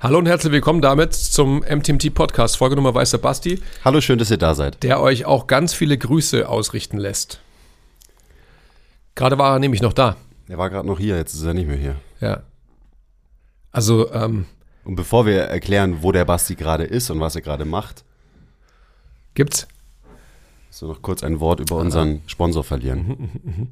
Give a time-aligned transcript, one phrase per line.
[0.00, 4.30] Hallo und herzlich willkommen damit zum MTMT Podcast, Folge Nummer Weißer Basti, Hallo, schön, dass
[4.30, 4.82] ihr da seid.
[4.82, 7.40] der euch auch ganz viele Grüße ausrichten lässt.
[9.14, 10.16] Gerade war er nämlich noch da.
[10.48, 11.96] Er war gerade noch hier, jetzt ist er nicht mehr hier.
[12.20, 12.42] Ja.
[13.72, 14.44] Also, ähm,
[14.84, 18.04] Und bevor wir erklären, wo der Basti gerade ist und was er gerade macht,
[19.34, 19.66] gibt's?
[20.70, 23.70] so noch kurz ein Wort über unseren Sponsor verlieren.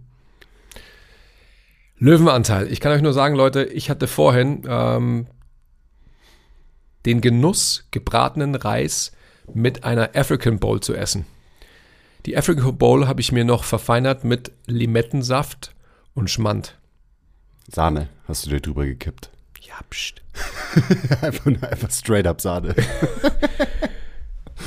[1.98, 2.72] Löwenanteil.
[2.72, 5.26] Ich kann euch nur sagen, Leute, ich hatte vorhin ähm,
[7.06, 9.12] den Genuss, gebratenen Reis
[9.52, 11.26] mit einer African Bowl zu essen.
[12.26, 15.74] Die African Bowl habe ich mir noch verfeinert mit Limettensaft
[16.14, 16.78] und Schmand.
[17.70, 19.30] Sahne hast du dir drüber gekippt.
[19.60, 20.22] Ja, pst.
[21.22, 22.74] einfach, einfach straight up Sahne.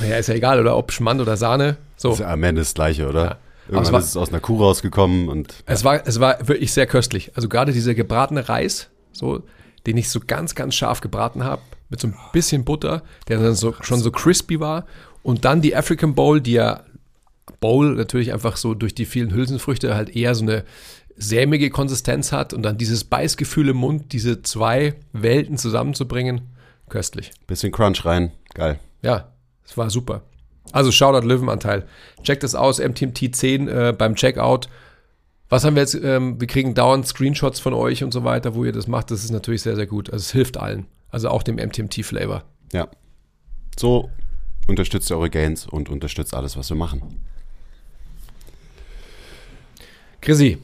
[0.00, 1.76] Naja, ist ja egal, oder ob Schmand oder Sahne.
[1.96, 2.12] So.
[2.12, 3.24] Ist ja am Ende das Gleiche, oder?
[3.24, 3.36] Ja.
[3.68, 6.86] Irgendwann war- ist es aus einer Kuh rausgekommen und Es war, es war wirklich sehr
[6.86, 7.32] köstlich.
[7.34, 9.42] Also gerade dieser gebratene Reis, so,
[9.86, 13.54] den ich so ganz, ganz scharf gebraten habe, mit so ein bisschen Butter, der dann
[13.54, 14.86] so, schon so crispy war.
[15.22, 16.84] Und dann die African Bowl, die ja
[17.60, 20.64] Bowl natürlich einfach so durch die vielen Hülsenfrüchte halt eher so eine
[21.16, 26.42] sämige Konsistenz hat und dann dieses Beißgefühl im Mund, diese zwei Welten zusammenzubringen,
[26.88, 27.32] köstlich.
[27.46, 28.32] bisschen Crunch rein.
[28.54, 28.78] Geil.
[29.02, 29.28] Ja,
[29.64, 30.22] es war super.
[30.72, 31.86] Also Shoutout Löwenanteil.
[32.22, 34.68] Checkt das aus, MTMT 10 äh, beim Checkout.
[35.48, 35.94] Was haben wir jetzt?
[35.94, 39.10] Ähm, wir kriegen dauernd Screenshots von euch und so weiter, wo ihr das macht.
[39.10, 40.12] Das ist natürlich sehr, sehr gut.
[40.12, 40.86] Also es hilft allen.
[41.10, 42.44] Also auch dem MTMT-Flavor.
[42.72, 42.88] Ja.
[43.78, 44.10] So
[44.66, 47.20] unterstützt ihr eure Gains und unterstützt alles, was wir machen.
[50.20, 50.58] Chrissy,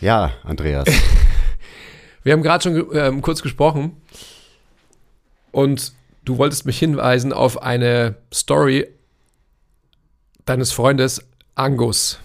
[0.00, 0.88] Ja, Andreas.
[2.24, 3.96] wir haben gerade schon ähm, kurz gesprochen
[5.52, 5.92] und
[6.24, 8.88] du wolltest mich hinweisen auf eine Story
[10.44, 11.24] deines Freundes
[11.54, 12.18] Angus.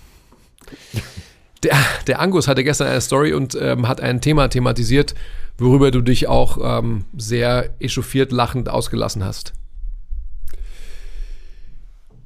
[1.64, 1.76] Der,
[2.06, 5.16] der Angus hatte gestern eine Story und ähm, hat ein Thema thematisiert,
[5.58, 9.54] worüber du dich auch ähm, sehr echauffiert lachend ausgelassen hast.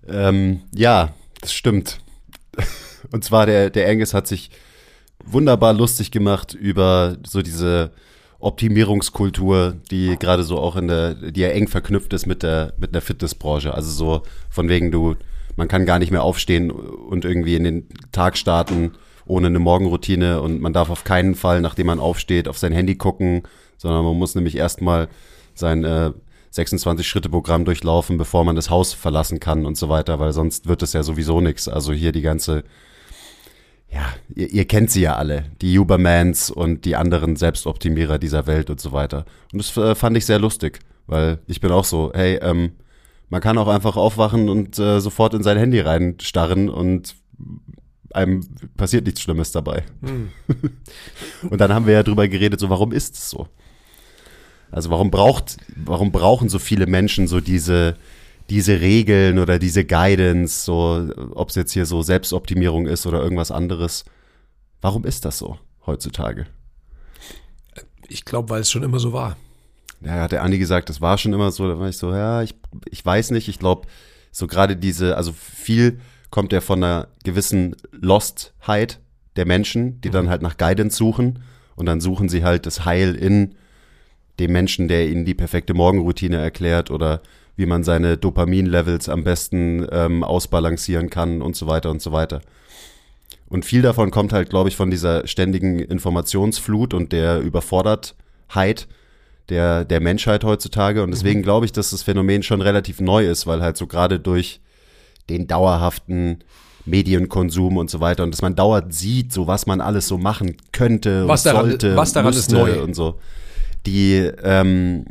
[0.08, 2.00] ähm, ja, das stimmt.
[3.12, 4.52] Und zwar der, der Angus hat sich
[5.24, 7.91] wunderbar lustig gemacht über so diese
[8.40, 12.96] Optimierungskultur, die gerade so auch in der, die ja eng verknüpft ist mit der, mit
[12.96, 13.74] der Fitnessbranche.
[13.74, 15.16] Also so von wegen du,
[15.56, 18.94] man kann gar nicht mehr aufstehen und irgendwie in den Tag starten
[19.31, 22.96] ohne eine Morgenroutine und man darf auf keinen Fall, nachdem man aufsteht, auf sein Handy
[22.96, 23.44] gucken,
[23.78, 25.08] sondern man muss nämlich erstmal
[25.53, 26.12] sein äh,
[26.53, 30.94] 26-Schritte-Programm durchlaufen, bevor man das Haus verlassen kann und so weiter, weil sonst wird es
[30.94, 31.70] ja sowieso nichts.
[31.70, 32.64] Also hier die ganze
[33.91, 38.70] ja, ihr, ihr kennt sie ja alle, die Ubermans und die anderen Selbstoptimierer dieser Welt
[38.70, 39.25] und so weiter.
[39.52, 42.74] Und das äh, fand ich sehr lustig, weil ich bin auch so, hey, ähm,
[43.30, 47.16] man kann auch einfach aufwachen und äh, sofort in sein Handy reinstarren und
[48.16, 48.41] einem
[48.77, 49.83] passiert nichts Schlimmes dabei.
[51.49, 53.47] und dann haben wir ja drüber geredet, so warum ist es so?
[54.72, 57.97] Also warum braucht, warum brauchen so viele Menschen so diese,
[58.49, 63.51] diese Regeln oder diese Guidance, so ob es jetzt hier so Selbstoptimierung ist oder irgendwas
[63.51, 64.05] anderes.
[64.81, 66.47] Warum ist das so heutzutage?
[68.07, 69.38] Ich glaube, weil es schon immer so war.
[70.01, 72.41] Ja, hat der Andi gesagt, das war schon immer so, da war ich so, ja,
[72.41, 72.55] ich,
[72.89, 73.88] ich weiß nicht, ich glaube,
[74.31, 75.99] so gerade diese, also viel
[76.31, 79.00] kommt ja von einer gewissen Lostheit
[79.36, 81.44] der Menschen, die dann halt nach Guidance suchen
[81.75, 83.56] und dann suchen sie halt das Heil in
[84.40, 87.22] dem Menschen, der ihnen die perfekte Morgenroutine erklärt oder
[87.55, 92.41] wie man seine Dopamin-Levels am besten ähm, ausbalancieren kann und so weiter und so weiter.
[93.50, 98.88] Und viel davon kommt halt, glaube ich, von dieser ständigen Informationsflut und der Überfordertheit
[99.50, 101.03] der, der Menschheit heutzutage.
[101.03, 104.20] Und deswegen glaube ich, dass das Phänomen schon relativ neu ist, weil halt so gerade
[104.20, 104.61] durch
[105.31, 106.39] den dauerhaften
[106.85, 110.57] Medienkonsum und so weiter und dass man dauernd sieht, so was man alles so machen
[110.72, 112.81] könnte Was daran- sollte, was daran ist neu?
[112.81, 113.19] und so.
[113.85, 115.05] Die, ähm,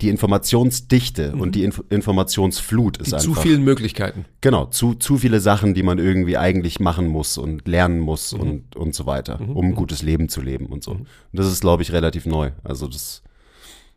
[0.00, 4.24] die Informationsdichte und die Inf Informationsflut ist Die einfach zu vielen Möglichkeiten.
[4.40, 8.76] Genau, zu, zu viele Sachen, die man irgendwie eigentlich machen muss und lernen muss und,
[8.76, 10.92] und so weiter, um ein gutes Leben zu leben und so.
[10.92, 12.50] Und das ist, glaube ich, relativ neu.
[12.62, 13.22] Also das,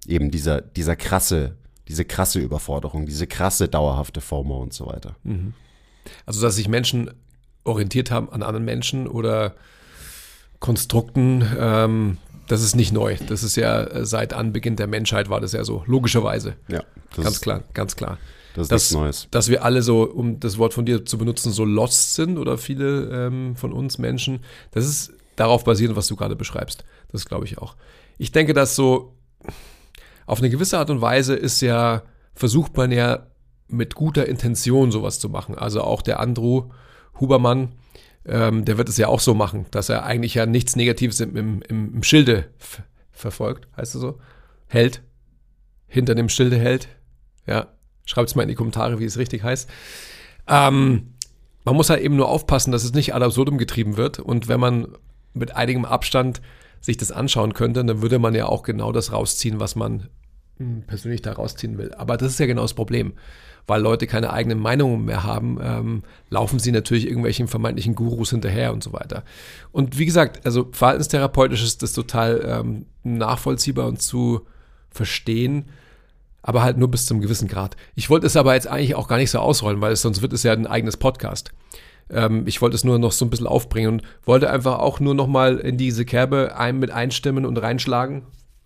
[0.07, 1.55] eben dieser, dieser krasse,
[1.87, 5.15] diese krasse Überforderung, diese krasse dauerhafte FOMO und so weiter.
[6.25, 7.11] Also, dass sich Menschen
[7.63, 9.55] orientiert haben an anderen Menschen oder
[10.59, 12.17] Konstrukten, ähm,
[12.47, 13.17] das ist nicht neu.
[13.27, 16.55] Das ist ja äh, seit Anbeginn der Menschheit war das ja so, logischerweise.
[16.67, 16.83] Ja,
[17.15, 18.17] ganz ist, klar, ganz klar.
[18.53, 19.27] Das ist dass, nichts Neues.
[19.31, 22.57] Dass wir alle so, um das Wort von dir zu benutzen, so lost sind oder
[22.57, 24.39] viele ähm, von uns Menschen,
[24.71, 26.83] das ist darauf basierend, was du gerade beschreibst.
[27.11, 27.75] Das glaube ich auch.
[28.17, 29.13] Ich denke, dass so
[30.31, 33.27] auf eine gewisse Art und Weise ist ja, versucht man ja
[33.67, 35.55] mit guter Intention sowas zu machen.
[35.55, 36.69] Also auch der Andrew
[37.19, 37.73] Hubermann,
[38.25, 41.35] ähm, der wird es ja auch so machen, dass er eigentlich ja nichts Negatives im,
[41.35, 42.45] im, im Schilde
[43.11, 44.19] verfolgt, heißt es so?
[44.67, 45.01] Hält.
[45.87, 46.87] Hinter dem Schilde hält.
[47.45, 47.67] Ja,
[48.05, 49.69] Schreibt es mal in die Kommentare, wie es richtig heißt.
[50.47, 51.15] Ähm,
[51.65, 54.19] man muss halt eben nur aufpassen, dass es nicht ad absurdum getrieben wird.
[54.19, 54.95] Und wenn man
[55.33, 56.41] mit einigem Abstand
[56.79, 60.07] sich das anschauen könnte, dann würde man ja auch genau das rausziehen, was man
[60.87, 61.93] persönlich da rausziehen will.
[61.93, 63.13] Aber das ist ja genau das Problem.
[63.67, 68.73] Weil Leute keine eigenen Meinungen mehr haben, ähm, laufen sie natürlich irgendwelchen vermeintlichen Gurus hinterher
[68.73, 69.23] und so weiter.
[69.71, 74.47] Und wie gesagt, also verhaltenstherapeutisch ist das total ähm, nachvollziehbar und zu
[74.89, 75.65] verstehen
[76.41, 77.75] aber halt nur bis zum gewissen Grad.
[77.95, 80.33] Ich wollte es aber jetzt eigentlich auch gar nicht so ausrollen, weil es, sonst wird
[80.33, 81.51] es ja ein eigenes Podcast.
[82.09, 85.13] Ähm, ich wollte es nur noch so ein bisschen aufbringen und wollte einfach auch nur
[85.13, 88.23] noch mal in diese Kerbe ein, mit einstimmen und reinschlagen.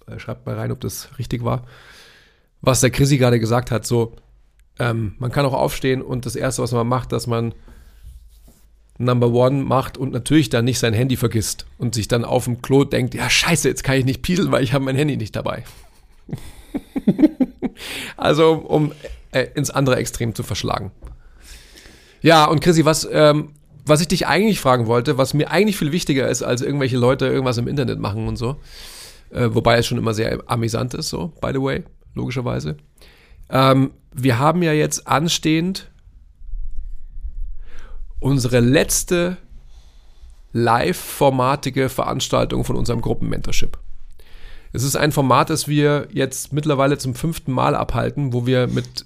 [0.07, 1.65] Äh, schreibt mal rein, ob das richtig war.
[2.61, 4.13] Was der Chrissy gerade gesagt hat, so,
[4.79, 7.53] ähm, man kann auch aufstehen und das Erste, was man macht, dass man
[8.97, 12.61] Number One macht und natürlich dann nicht sein Handy vergisst und sich dann auf dem
[12.61, 15.35] Klo denkt, ja scheiße, jetzt kann ich nicht pieseln, weil ich habe mein Handy nicht
[15.35, 15.63] dabei.
[18.17, 18.93] also um
[19.31, 20.91] äh, ins andere Extrem zu verschlagen.
[22.21, 23.49] Ja, und Chrissy, was, ähm,
[23.85, 27.27] was ich dich eigentlich fragen wollte, was mir eigentlich viel wichtiger ist, als irgendwelche Leute
[27.27, 28.55] irgendwas im Internet machen und so,
[29.31, 31.83] äh, wobei es schon immer sehr amüsant ist, so, by the way,
[32.13, 32.77] logischerweise.
[33.49, 35.91] Ähm, wir haben ja jetzt anstehend
[38.19, 39.37] unsere letzte
[40.53, 43.77] live-formatige Veranstaltung von unserem Gruppenmentorship.
[44.71, 49.05] Es ist ein Format, das wir jetzt mittlerweile zum fünften Mal abhalten, wo wir mit,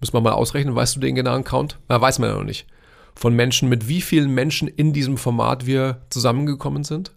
[0.00, 1.78] muss man mal ausrechnen, weißt du den genauen Count?
[1.88, 2.66] Na, weiß man ja noch nicht.
[3.14, 7.12] Von Menschen, mit wie vielen Menschen in diesem Format wir zusammengekommen sind?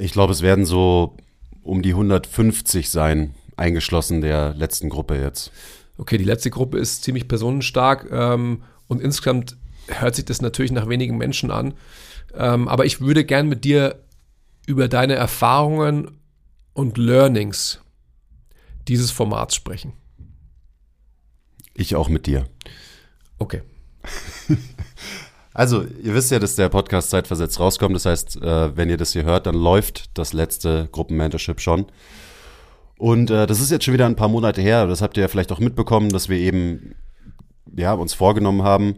[0.00, 1.16] Ich glaube, es werden so
[1.62, 5.52] um die 150 sein, eingeschlossen der letzten Gruppe jetzt.
[5.98, 9.58] Okay, die letzte Gruppe ist ziemlich personenstark ähm, und insgesamt
[9.88, 11.74] hört sich das natürlich nach wenigen Menschen an.
[12.34, 14.02] Ähm, aber ich würde gern mit dir
[14.66, 16.18] über deine Erfahrungen
[16.72, 17.80] und Learnings
[18.88, 19.92] dieses Formats sprechen.
[21.74, 22.46] Ich auch mit dir.
[23.38, 23.60] Okay.
[25.52, 27.94] Also, ihr wisst ja, dass der Podcast zeitversetzt rauskommt.
[27.94, 31.86] Das heißt, äh, wenn ihr das hier hört, dann läuft das letzte Gruppenmentorship schon.
[32.98, 34.86] Und äh, das ist jetzt schon wieder ein paar Monate her.
[34.86, 36.94] Das habt ihr ja vielleicht auch mitbekommen, dass wir eben
[37.74, 38.96] ja, uns vorgenommen haben,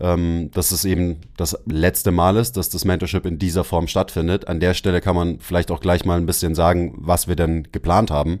[0.00, 4.48] ähm, dass es eben das letzte Mal ist, dass das Mentorship in dieser Form stattfindet.
[4.48, 7.68] An der Stelle kann man vielleicht auch gleich mal ein bisschen sagen, was wir denn
[7.72, 8.40] geplant haben,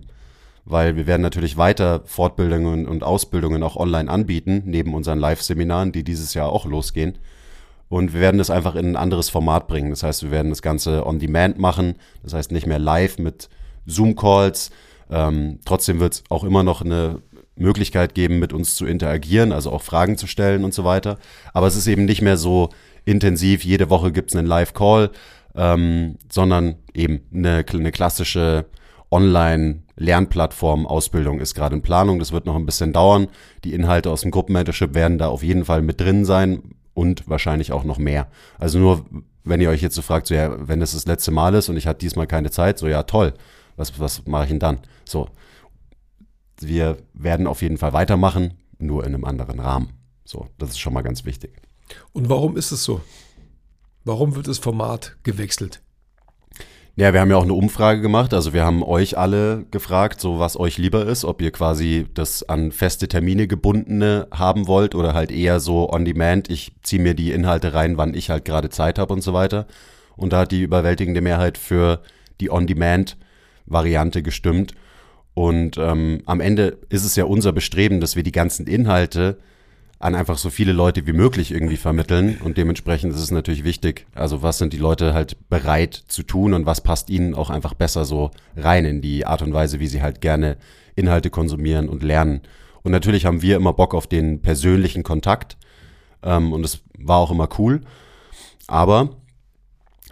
[0.64, 6.04] weil wir werden natürlich weiter Fortbildungen und Ausbildungen auch online anbieten, neben unseren Live-Seminaren, die
[6.04, 7.18] dieses Jahr auch losgehen.
[7.88, 9.90] Und wir werden das einfach in ein anderes Format bringen.
[9.90, 11.94] Das heißt, wir werden das Ganze on demand machen.
[12.22, 13.48] Das heißt, nicht mehr live mit
[13.86, 14.70] Zoom-Calls.
[15.10, 17.22] Ähm, trotzdem wird es auch immer noch eine
[17.54, 21.18] Möglichkeit geben, mit uns zu interagieren, also auch Fragen zu stellen und so weiter.
[21.54, 22.70] Aber es ist eben nicht mehr so
[23.04, 25.10] intensiv, jede Woche gibt es einen Live-Call,
[25.54, 28.66] ähm, sondern eben eine, eine klassische
[29.10, 32.18] Online-Lernplattform, Ausbildung ist gerade in Planung.
[32.18, 33.28] Das wird noch ein bisschen dauern.
[33.64, 37.72] Die Inhalte aus dem Gruppenmentorship werden da auf jeden Fall mit drin sein und wahrscheinlich
[37.72, 38.26] auch noch mehr.
[38.58, 39.04] Also nur,
[39.44, 41.76] wenn ihr euch jetzt so fragt, so ja, wenn es das letzte Mal ist und
[41.76, 43.34] ich hatte diesmal keine Zeit, so ja, toll.
[43.76, 44.78] Was, was mache ich denn dann?
[45.04, 45.28] So,
[46.58, 49.92] wir werden auf jeden Fall weitermachen, nur in einem anderen Rahmen.
[50.24, 51.60] So, das ist schon mal ganz wichtig.
[52.12, 53.02] Und warum ist es so?
[54.04, 55.82] Warum wird das Format gewechselt?
[56.98, 58.32] Ja, wir haben ja auch eine Umfrage gemacht.
[58.32, 62.42] Also wir haben euch alle gefragt, so was euch lieber ist, ob ihr quasi das
[62.48, 66.48] an feste Termine gebundene haben wollt oder halt eher so on demand.
[66.48, 69.66] Ich ziehe mir die Inhalte rein, wann ich halt gerade Zeit habe und so weiter.
[70.16, 72.00] Und da hat die überwältigende Mehrheit für
[72.40, 73.18] die on demand
[73.66, 74.72] Variante gestimmt.
[75.34, 79.36] Und ähm, am Ende ist es ja unser Bestreben, dass wir die ganzen Inhalte
[80.06, 82.38] an einfach so viele Leute wie möglich irgendwie vermitteln.
[82.42, 86.54] Und dementsprechend ist es natürlich wichtig, also was sind die Leute halt bereit zu tun
[86.54, 89.88] und was passt ihnen auch einfach besser so rein in die Art und Weise, wie
[89.88, 90.56] sie halt gerne
[90.94, 92.42] Inhalte konsumieren und lernen.
[92.82, 95.56] Und natürlich haben wir immer Bock auf den persönlichen Kontakt.
[96.22, 97.80] Ähm, und es war auch immer cool.
[98.68, 99.10] Aber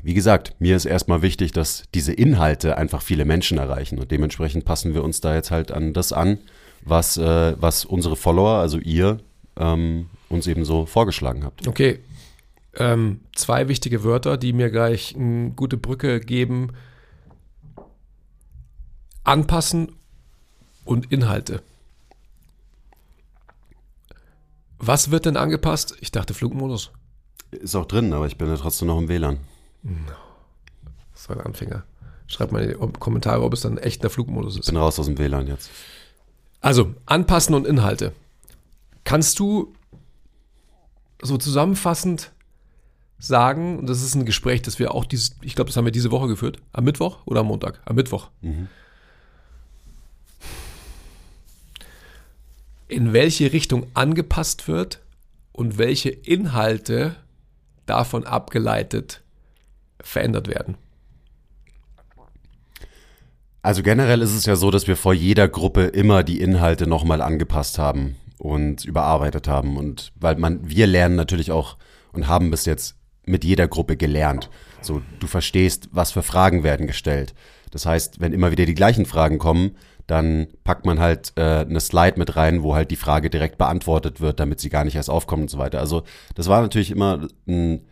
[0.02, 4.64] wie gesagt, mir ist erstmal wichtig, dass diese Inhalte einfach viele Menschen erreichen und dementsprechend
[4.64, 6.38] passen wir uns da jetzt halt an das an,
[6.82, 9.18] was, äh, was unsere Follower, also ihr,
[9.56, 11.66] ähm, uns eben so vorgeschlagen habt.
[11.66, 12.00] Okay.
[12.76, 16.72] Ähm, zwei wichtige Wörter, die mir gleich eine gute Brücke geben.
[19.22, 19.92] Anpassen
[20.84, 21.62] und Inhalte.
[24.78, 25.96] Was wird denn angepasst?
[26.00, 26.90] Ich dachte Flugmodus.
[27.52, 29.38] Ist auch drin, aber ich bin ja trotzdem noch im WLAN.
[31.12, 31.84] Das ist ein Anfänger.
[32.26, 34.66] Schreibt mal in die Kommentare, ob es dann echt der Flugmodus ist.
[34.66, 35.70] Bin raus aus dem WLAN jetzt.
[36.60, 38.12] Also, anpassen und Inhalte.
[39.04, 39.74] Kannst du
[41.22, 42.32] so zusammenfassend
[43.18, 45.92] sagen, und das ist ein Gespräch, das wir auch dieses, ich glaube, das haben wir
[45.92, 47.80] diese Woche geführt, am Mittwoch oder am Montag?
[47.84, 48.30] Am Mittwoch.
[52.88, 55.00] In welche Richtung angepasst wird
[55.52, 57.16] und welche Inhalte
[57.86, 59.22] davon abgeleitet
[60.00, 60.76] verändert werden.
[63.62, 67.22] Also generell ist es ja so, dass wir vor jeder Gruppe immer die Inhalte nochmal
[67.22, 69.76] angepasst haben und überarbeitet haben.
[69.76, 71.76] Und weil man, wir lernen natürlich auch
[72.12, 74.50] und haben bis jetzt mit jeder Gruppe gelernt.
[74.80, 77.34] So, du verstehst, was für Fragen werden gestellt.
[77.70, 79.76] Das heißt, wenn immer wieder die gleichen Fragen kommen,
[80.06, 84.20] dann packt man halt äh, eine Slide mit rein, wo halt die Frage direkt beantwortet
[84.20, 85.80] wird, damit sie gar nicht erst aufkommt und so weiter.
[85.80, 86.02] Also
[86.34, 87.86] das war natürlich immer ein,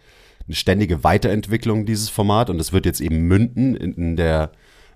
[0.47, 4.53] eine ständige Weiterentwicklung dieses Format und es wird jetzt eben münden in, in der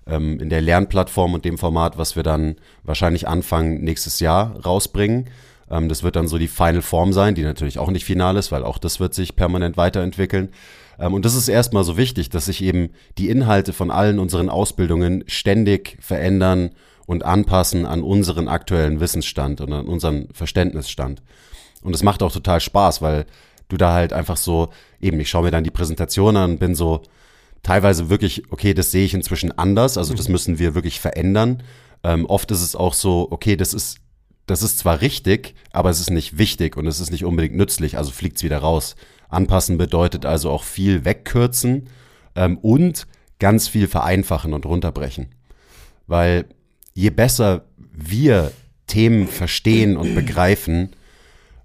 [0.09, 5.29] ähm, in der Lernplattform und dem Format, was wir dann wahrscheinlich Anfang nächstes Jahr rausbringen.
[5.69, 8.51] Ähm, das wird dann so die Final Form sein, die natürlich auch nicht final ist,
[8.51, 10.49] weil auch das wird sich permanent weiterentwickeln.
[10.99, 14.49] Ähm, und das ist erstmal so wichtig, dass sich eben die Inhalte von allen unseren
[14.49, 16.71] Ausbildungen ständig verändern
[17.05, 21.21] und anpassen an unseren aktuellen Wissensstand und an unseren Verständnisstand.
[21.81, 23.25] Und es macht auch total Spaß, weil
[23.69, 26.75] du da halt einfach so, eben, ich schaue mir dann die Präsentation an und bin
[26.75, 27.01] so
[27.67, 31.63] teilweise wirklich, okay, das sehe ich inzwischen anders, also das müssen wir wirklich verändern.
[32.01, 33.97] Ähm, oft ist es auch so, okay, das ist,
[34.45, 37.97] das ist zwar richtig, aber es ist nicht wichtig und es ist nicht unbedingt nützlich,
[37.97, 38.95] also fliegt es wieder raus.
[39.27, 41.89] Anpassen bedeutet also auch viel wegkürzen
[42.35, 43.05] ähm, und
[43.37, 45.35] ganz viel vereinfachen und runterbrechen.
[46.07, 46.45] Weil
[46.93, 48.53] je besser wir
[48.87, 50.95] Themen verstehen und begreifen,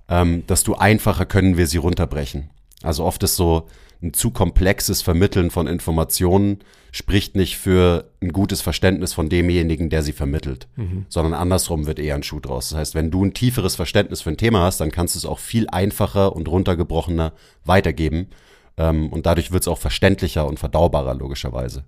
[0.08, 2.50] ähm, desto einfacher können wir sie runterbrechen.
[2.82, 3.68] Also oft ist so
[4.02, 6.58] ein zu komplexes Vermitteln von Informationen
[6.90, 10.68] spricht nicht für ein gutes Verständnis von demjenigen, der sie vermittelt,
[11.08, 12.70] sondern andersrum wird eher ein Schuh draus.
[12.70, 15.24] Das heißt, wenn du ein tieferes Verständnis für ein Thema hast, dann kannst du es
[15.24, 17.32] auch viel einfacher und runtergebrochener
[17.64, 18.28] weitergeben.
[18.76, 21.84] Ähm, und dadurch wird es auch verständlicher und verdaubarer, logischerweise.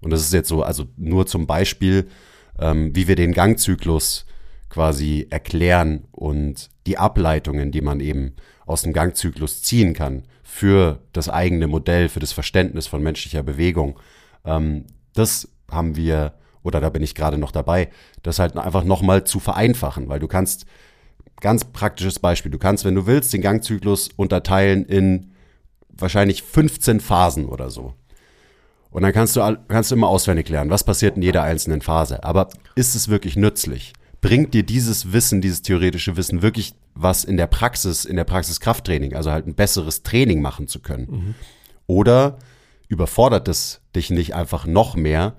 [0.00, 2.08] Und das ist jetzt so, also nur zum Beispiel,
[2.58, 4.26] ähm, wie wir den Gangzyklus
[4.68, 8.34] quasi erklären und die Ableitungen, die man eben
[8.66, 13.98] aus dem Gangzyklus ziehen kann für das eigene Modell, für das Verständnis von menschlicher Bewegung.
[14.44, 17.90] Ähm, das haben wir, oder da bin ich gerade noch dabei,
[18.22, 20.64] das halt einfach nochmal zu vereinfachen, weil du kannst,
[21.40, 25.32] ganz praktisches Beispiel, du kannst, wenn du willst, den Gangzyklus unterteilen in
[25.88, 27.94] wahrscheinlich 15 Phasen oder so.
[28.90, 32.22] Und dann kannst du, kannst du immer auswendig lernen, was passiert in jeder einzelnen Phase.
[32.22, 33.92] Aber ist es wirklich nützlich?
[34.20, 38.58] Bringt dir dieses Wissen, dieses theoretische Wissen wirklich was in der Praxis, in der Praxis
[38.58, 41.34] Krafttraining, also halt ein besseres Training machen zu können?
[41.86, 42.38] Oder
[42.88, 45.34] überfordert es dich nicht einfach noch mehr,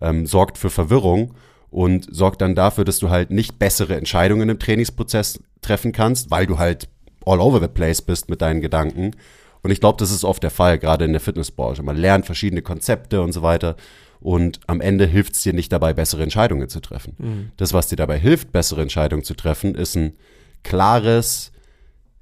[0.00, 1.34] ähm, sorgt für Verwirrung
[1.70, 6.46] und sorgt dann dafür, dass du halt nicht bessere Entscheidungen im Trainingsprozess treffen kannst, weil
[6.46, 6.88] du halt
[7.26, 9.12] all over the place bist mit deinen Gedanken.
[9.62, 11.82] Und ich glaube, das ist oft der Fall, gerade in der Fitnessbranche.
[11.82, 13.76] Man lernt verschiedene Konzepte und so weiter.
[14.20, 17.14] Und am Ende hilft es dir nicht dabei, bessere Entscheidungen zu treffen.
[17.56, 20.14] Das, was dir dabei hilft, bessere Entscheidungen zu treffen, ist ein
[20.62, 21.52] klares,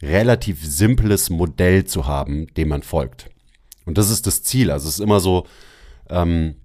[0.03, 3.31] relativ simples Modell zu haben, dem man folgt.
[3.85, 4.71] Und das ist das Ziel.
[4.71, 5.47] Also es ist immer so,
[6.11, 6.57] ähm,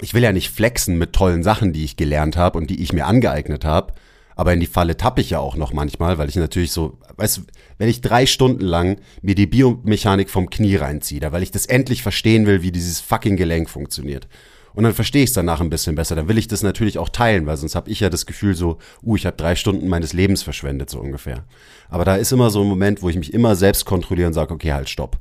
[0.00, 2.92] ich will ja nicht flexen mit tollen Sachen, die ich gelernt habe und die ich
[2.92, 3.94] mir angeeignet habe.
[4.34, 7.42] Aber in die Falle tappe ich ja auch noch manchmal, weil ich natürlich so, weißt
[7.78, 12.02] wenn ich drei Stunden lang mir die Biomechanik vom Knie reinziehe, weil ich das endlich
[12.02, 14.28] verstehen will, wie dieses fucking Gelenk funktioniert.
[14.74, 16.16] Und dann verstehe ich es danach ein bisschen besser.
[16.16, 18.78] Dann will ich das natürlich auch teilen, weil sonst habe ich ja das Gefühl so,
[19.02, 21.44] uh, ich habe drei Stunden meines Lebens verschwendet, so ungefähr.
[21.88, 24.54] Aber da ist immer so ein Moment, wo ich mich immer selbst kontrolliere und sage,
[24.54, 25.18] okay, halt, stopp.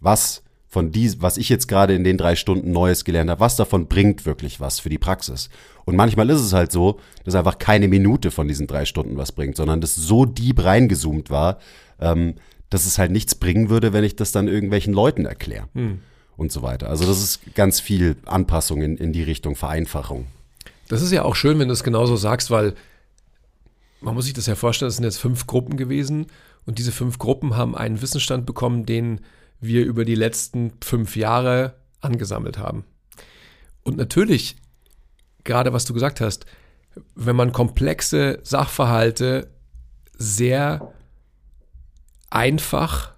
[0.00, 0.42] Was
[0.74, 3.86] von dies, was ich jetzt gerade in den drei Stunden Neues gelernt habe, was davon
[3.86, 5.48] bringt wirklich was für die Praxis?
[5.84, 9.30] Und manchmal ist es halt so, dass einfach keine Minute von diesen drei Stunden was
[9.30, 11.58] bringt, sondern das so deep reingezoomt war,
[12.00, 12.34] ähm,
[12.70, 15.68] dass es halt nichts bringen würde, wenn ich das dann irgendwelchen Leuten erkläre.
[16.36, 16.88] Und so weiter.
[16.88, 20.26] Also das ist ganz viel Anpassung in, in die Richtung Vereinfachung.
[20.88, 22.74] Das ist ja auch schön, wenn du es genauso sagst, weil
[24.00, 26.26] man muss sich das ja vorstellen, es sind jetzt fünf Gruppen gewesen
[26.66, 29.20] und diese fünf Gruppen haben einen Wissensstand bekommen, den
[29.60, 32.84] wir über die letzten fünf Jahre angesammelt haben.
[33.82, 34.56] Und natürlich,
[35.44, 36.46] gerade was du gesagt hast,
[37.14, 39.48] wenn man komplexe Sachverhalte
[40.16, 40.92] sehr
[42.30, 43.13] einfach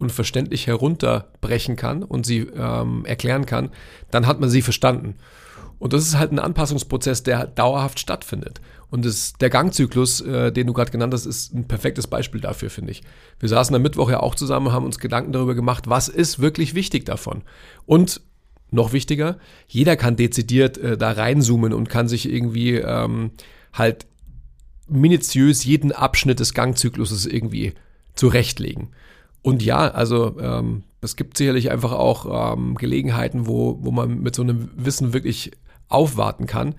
[0.00, 3.70] und verständlich herunterbrechen kann und sie ähm, erklären kann,
[4.10, 5.14] dann hat man sie verstanden.
[5.78, 8.60] Und das ist halt ein Anpassungsprozess, der dauerhaft stattfindet.
[8.90, 12.70] Und das, der Gangzyklus, äh, den du gerade genannt hast, ist ein perfektes Beispiel dafür,
[12.70, 13.02] finde ich.
[13.38, 16.74] Wir saßen am Mittwoch ja auch zusammen haben uns Gedanken darüber gemacht, was ist wirklich
[16.74, 17.42] wichtig davon.
[17.86, 18.20] Und
[18.70, 19.38] noch wichtiger,
[19.68, 23.32] jeder kann dezidiert äh, da reinzoomen und kann sich irgendwie ähm,
[23.72, 24.06] halt
[24.88, 27.74] minutiös jeden Abschnitt des Gangzykluses irgendwie
[28.14, 28.88] zurechtlegen.
[29.42, 34.34] Und ja, also ähm, es gibt sicherlich einfach auch ähm, Gelegenheiten, wo, wo man mit
[34.34, 35.52] so einem Wissen wirklich
[35.88, 36.74] aufwarten kann.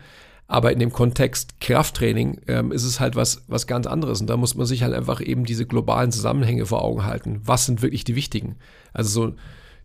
[0.47, 4.19] Aber in dem Kontext Krafttraining ähm, ist es halt was, was ganz anderes.
[4.19, 7.39] Und da muss man sich halt einfach eben diese globalen Zusammenhänge vor Augen halten.
[7.45, 8.57] Was sind wirklich die wichtigen?
[8.93, 9.35] Also so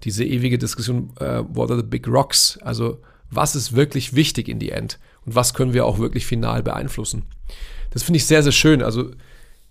[0.03, 2.59] diese ewige Diskussion, äh, what are the big rocks?
[2.63, 2.99] Also
[3.31, 4.99] was ist wirklich wichtig in die End?
[5.25, 7.23] Und was können wir auch wirklich final beeinflussen?
[7.91, 8.83] Das finde ich sehr, sehr schön.
[8.83, 9.13] Also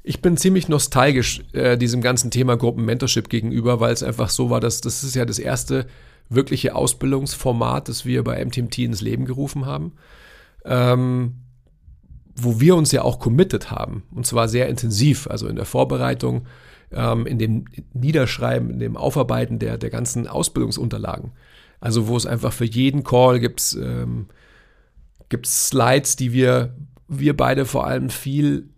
[0.07, 4.59] ich bin ziemlich nostalgisch äh, diesem ganzen Thema Gruppenmentorship gegenüber, weil es einfach so war,
[4.59, 5.87] dass das ist ja das erste
[6.29, 9.93] wirkliche Ausbildungsformat, das wir bei MTMT ins Leben gerufen haben,
[10.63, 11.37] ähm,
[12.35, 16.45] wo wir uns ja auch committed haben und zwar sehr intensiv, also in der Vorbereitung,
[16.91, 21.31] ähm, in dem Niederschreiben, in dem Aufarbeiten der, der ganzen Ausbildungsunterlagen.
[21.79, 24.27] Also wo es einfach für jeden Call gibt ähm,
[25.29, 26.75] gibt's Slides, die wir,
[27.07, 28.69] wir beide vor allem viel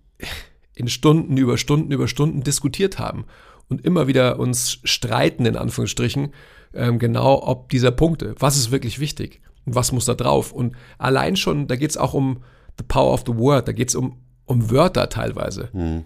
[0.78, 3.26] in Stunden über Stunden über Stunden diskutiert haben
[3.68, 6.34] und immer wieder uns streiten, in Anführungsstrichen,
[6.74, 10.52] ähm, genau ob dieser Punkte, was ist wirklich wichtig und was muss da drauf.
[10.52, 12.44] Und allein schon, da geht es auch um
[12.78, 15.70] the power of the word, da geht es um, um Wörter teilweise.
[15.74, 16.06] Mhm.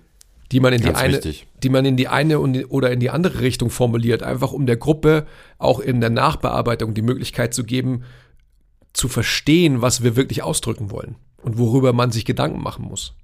[0.51, 1.47] Die man, in die eine, wichtig.
[1.63, 5.25] die man in die eine oder in die andere Richtung formuliert, einfach um der Gruppe
[5.57, 8.03] auch in der Nachbearbeitung die Möglichkeit zu geben,
[8.91, 13.15] zu verstehen, was wir wirklich ausdrücken wollen und worüber man sich Gedanken machen muss.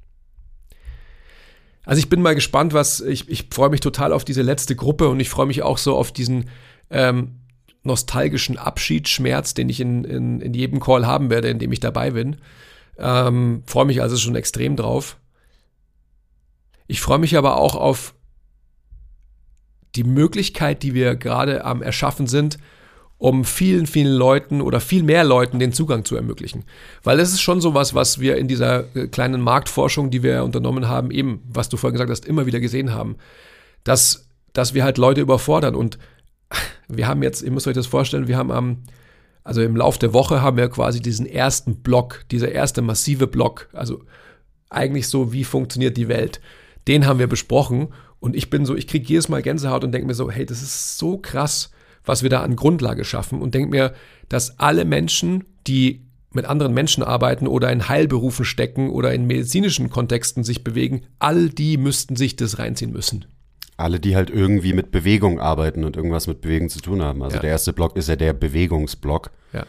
[1.88, 5.08] Also ich bin mal gespannt, was, ich, ich freue mich total auf diese letzte Gruppe
[5.08, 6.50] und ich freue mich auch so auf diesen
[6.89, 7.39] ähm,
[7.84, 12.12] nostalgischen Abschiedsschmerz, den ich in, in, in jedem Call haben werde, in dem ich dabei
[12.12, 12.41] bin.
[12.97, 15.15] Ähm, freue mich also schon extrem drauf.
[16.88, 18.15] Ich freue mich aber auch auf
[19.95, 22.58] die Möglichkeit, die wir gerade am Erschaffen sind,
[23.19, 26.65] um vielen, vielen Leuten oder viel mehr Leuten den Zugang zu ermöglichen.
[27.03, 30.88] Weil es ist schon sowas, was wir in dieser äh, kleinen Marktforschung, die wir unternommen
[30.88, 33.15] haben, eben, was du vorhin gesagt hast, immer wieder gesehen haben,
[33.84, 35.75] dass, dass wir halt Leute überfordern.
[35.75, 35.97] Und
[36.88, 38.84] wir haben jetzt, ihr müsst euch das vorstellen, wir haben am,
[39.43, 43.69] also im Lauf der Woche haben wir quasi diesen ersten Block, dieser erste massive Block,
[43.73, 44.03] also
[44.69, 46.39] eigentlich so, wie funktioniert die Welt,
[46.88, 47.88] den haben wir besprochen.
[48.19, 50.62] Und ich bin so, ich kriege jedes Mal Gänsehaut und denke mir so, hey, das
[50.62, 51.71] ist so krass
[52.08, 53.93] was wir da an Grundlage schaffen und denke mir,
[54.30, 59.89] dass alle Menschen, die mit anderen Menschen arbeiten oder in Heilberufen stecken oder in medizinischen
[59.89, 63.26] Kontexten sich bewegen, all die müssten sich das reinziehen müssen.
[63.76, 67.22] Alle, die halt irgendwie mit Bewegung arbeiten und irgendwas mit Bewegung zu tun haben.
[67.22, 67.41] Also ja.
[67.41, 69.32] der erste Block ist ja der Bewegungsblock.
[69.54, 69.65] Ja.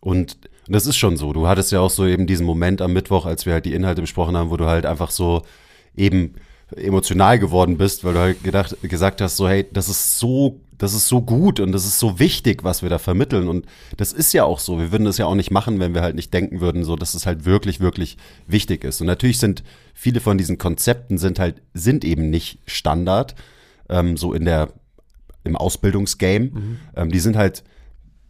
[0.00, 1.32] Und das ist schon so.
[1.32, 4.00] Du hattest ja auch so eben diesen Moment am Mittwoch, als wir halt die Inhalte
[4.00, 5.42] besprochen haben, wo du halt einfach so
[5.94, 6.34] eben
[6.76, 10.94] emotional geworden bist, weil du halt gedacht, gesagt hast, so hey, das ist so das
[10.94, 13.46] ist so gut und das ist so wichtig, was wir da vermitteln.
[13.46, 13.66] Und
[13.98, 14.80] das ist ja auch so.
[14.80, 17.14] Wir würden das ja auch nicht machen, wenn wir halt nicht denken würden, so, dass
[17.14, 18.16] es halt wirklich, wirklich
[18.48, 19.00] wichtig ist.
[19.00, 19.62] Und natürlich sind
[19.94, 23.36] viele von diesen Konzepten sind halt, sind eben nicht Standard,
[23.88, 24.70] ähm, so in der,
[25.44, 26.46] im Ausbildungsgame.
[26.46, 26.80] Mhm.
[26.96, 27.62] Ähm, die sind halt,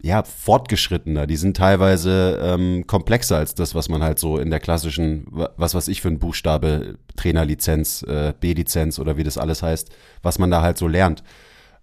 [0.02, 1.28] ja, fortgeschrittener.
[1.28, 5.76] Die sind teilweise ähm, komplexer als das, was man halt so in der klassischen, was
[5.76, 9.90] weiß ich für ein Buchstabe, Trainerlizenz, äh, B-Lizenz oder wie das alles heißt,
[10.22, 11.22] was man da halt so lernt.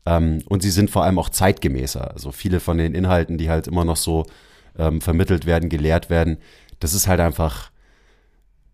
[0.06, 2.12] Ähm, und sie sind vor allem auch zeitgemäßer.
[2.12, 4.26] Also viele von den Inhalten, die halt immer noch so
[4.78, 6.40] ähm, vermittelt werden, gelehrt werden,
[6.82, 7.72] das ist halt einfach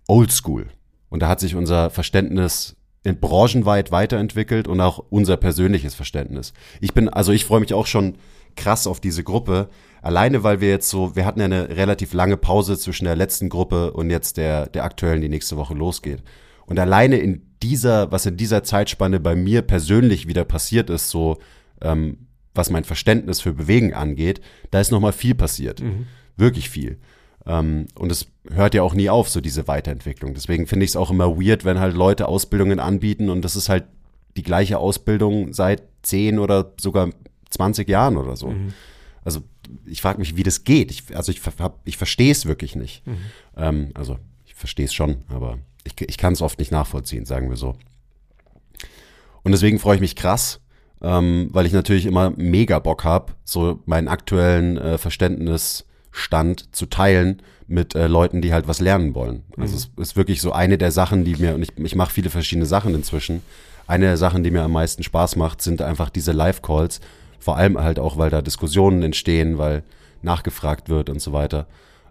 [0.08, 0.68] oldschool.
[1.10, 6.54] Und da hat sich unser Verständnis in branchenweit weiterentwickelt und auch unser persönliches Verständnis.
[6.82, 8.16] Ich bin, also ich freue mich auch schon
[8.56, 9.70] krass auf diese Gruppe.
[10.02, 13.50] Alleine, weil wir jetzt so, wir hatten ja eine relativ lange Pause zwischen der letzten
[13.50, 16.24] Gruppe und jetzt der, der aktuellen, die nächste Woche losgeht.
[16.66, 21.38] Und alleine in dieser, was in dieser Zeitspanne bei mir persönlich wieder passiert ist, so
[21.82, 24.42] ähm, was mein Verständnis für Bewegen angeht,
[24.72, 25.82] da ist nochmal viel passiert.
[25.82, 26.08] Mhm.
[26.38, 27.00] Wirklich viel.
[27.46, 30.34] Ähm, und es hört ja auch nie auf, so diese Weiterentwicklung.
[30.34, 33.70] Deswegen finde ich es auch immer weird, wenn halt Leute Ausbildungen anbieten und das ist
[33.70, 33.86] halt
[34.38, 37.10] die gleiche Ausbildung seit zehn oder sogar
[37.56, 38.50] 20 Jahren oder so.
[38.50, 38.74] Mhm.
[39.24, 39.42] Also
[39.86, 40.92] ich frage mich, wie das geht.
[40.92, 41.42] Ich, also ich,
[41.86, 43.06] ich verstehe es wirklich nicht.
[43.08, 43.18] Mhm.
[43.58, 47.50] Ähm, also ich verstehe es schon, aber ich, ich kann es oft nicht nachvollziehen, sagen
[47.50, 47.76] wir so.
[49.44, 50.60] Und deswegen freue ich mich krass,
[51.02, 57.42] ähm, weil ich natürlich immer mega Bock habe, so meinen aktuellen äh, Verständnisstand zu teilen
[57.68, 59.44] mit äh, Leuten, die halt was lernen wollen.
[59.58, 62.30] Also es ist wirklich so eine der Sachen, die mir, und ich, ich mache viele
[62.30, 63.42] verschiedene Sachen inzwischen,
[63.88, 67.00] eine der Sachen, die mir am meisten Spaß macht, sind einfach diese Live-Calls,
[67.40, 69.84] vor allem halt auch, weil da Diskussionen entstehen, weil
[70.22, 71.68] nachgefragt wird und so weiter.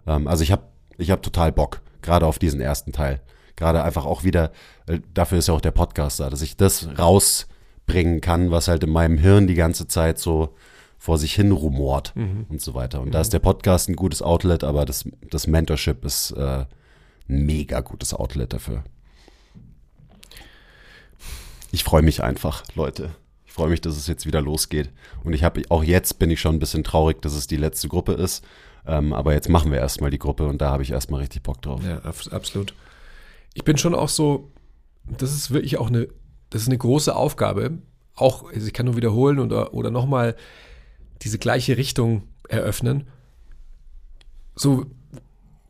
[0.07, 0.63] Ähm, also ich habe
[0.97, 3.21] ich hab total Bock, gerade auf diesen ersten Teil.
[3.55, 4.51] Gerade einfach auch wieder,
[4.87, 8.83] äh, dafür ist ja auch der Podcast da, dass ich das rausbringen kann, was halt
[8.83, 10.55] in meinem Hirn die ganze Zeit so
[10.97, 12.13] vor sich hin rumort
[12.49, 13.01] und so weiter.
[13.01, 16.65] Und da ist der Podcast ein gutes Outlet, aber das, das Mentorship ist äh,
[17.29, 18.83] ein mega gutes Outlet dafür.
[21.71, 23.11] Ich freue mich einfach, Leute.
[23.55, 24.91] Freue mich, dass es jetzt wieder losgeht.
[25.23, 27.87] Und ich habe auch jetzt bin ich schon ein bisschen traurig, dass es die letzte
[27.87, 28.43] Gruppe ist.
[28.85, 31.61] Ähm, aber jetzt machen wir erstmal die Gruppe und da habe ich erstmal richtig Bock
[31.61, 31.81] drauf.
[31.81, 32.73] Ja, abs- absolut.
[33.53, 34.51] Ich bin schon auch so,
[35.05, 36.09] das ist wirklich auch eine,
[36.49, 37.77] das ist eine große Aufgabe.
[38.13, 40.35] Auch, also ich kann nur wiederholen oder, oder nochmal
[41.21, 43.07] diese gleiche Richtung eröffnen.
[44.53, 44.85] So,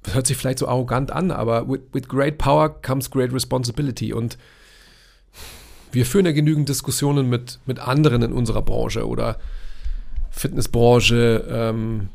[0.01, 4.11] das hört sich vielleicht so arrogant an, aber with, with great power comes great responsibility.
[4.11, 4.39] Und
[5.95, 9.39] wir führen ja genügend Diskussionen mit, mit anderen in unserer Branche oder
[10.29, 12.09] Fitnessbranche, ähm,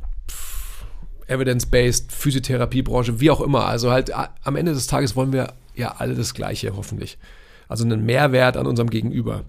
[1.26, 3.64] Evidence-Based, Physiotherapiebranche, wie auch immer.
[3.64, 7.18] Also halt am Ende des Tages wollen wir ja alle das Gleiche, hoffentlich.
[7.68, 9.44] Also einen Mehrwert an unserem Gegenüber.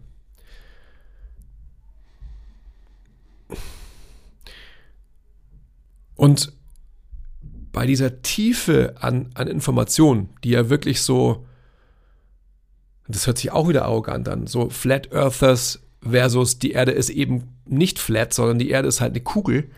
[6.15, 6.53] Und
[7.71, 11.45] bei dieser Tiefe an, an Informationen, die ja wirklich so,
[13.15, 17.55] das hört sich auch wieder arrogant an, so Flat Earthers versus die Erde ist eben
[17.65, 19.69] nicht flat, sondern die Erde ist halt eine Kugel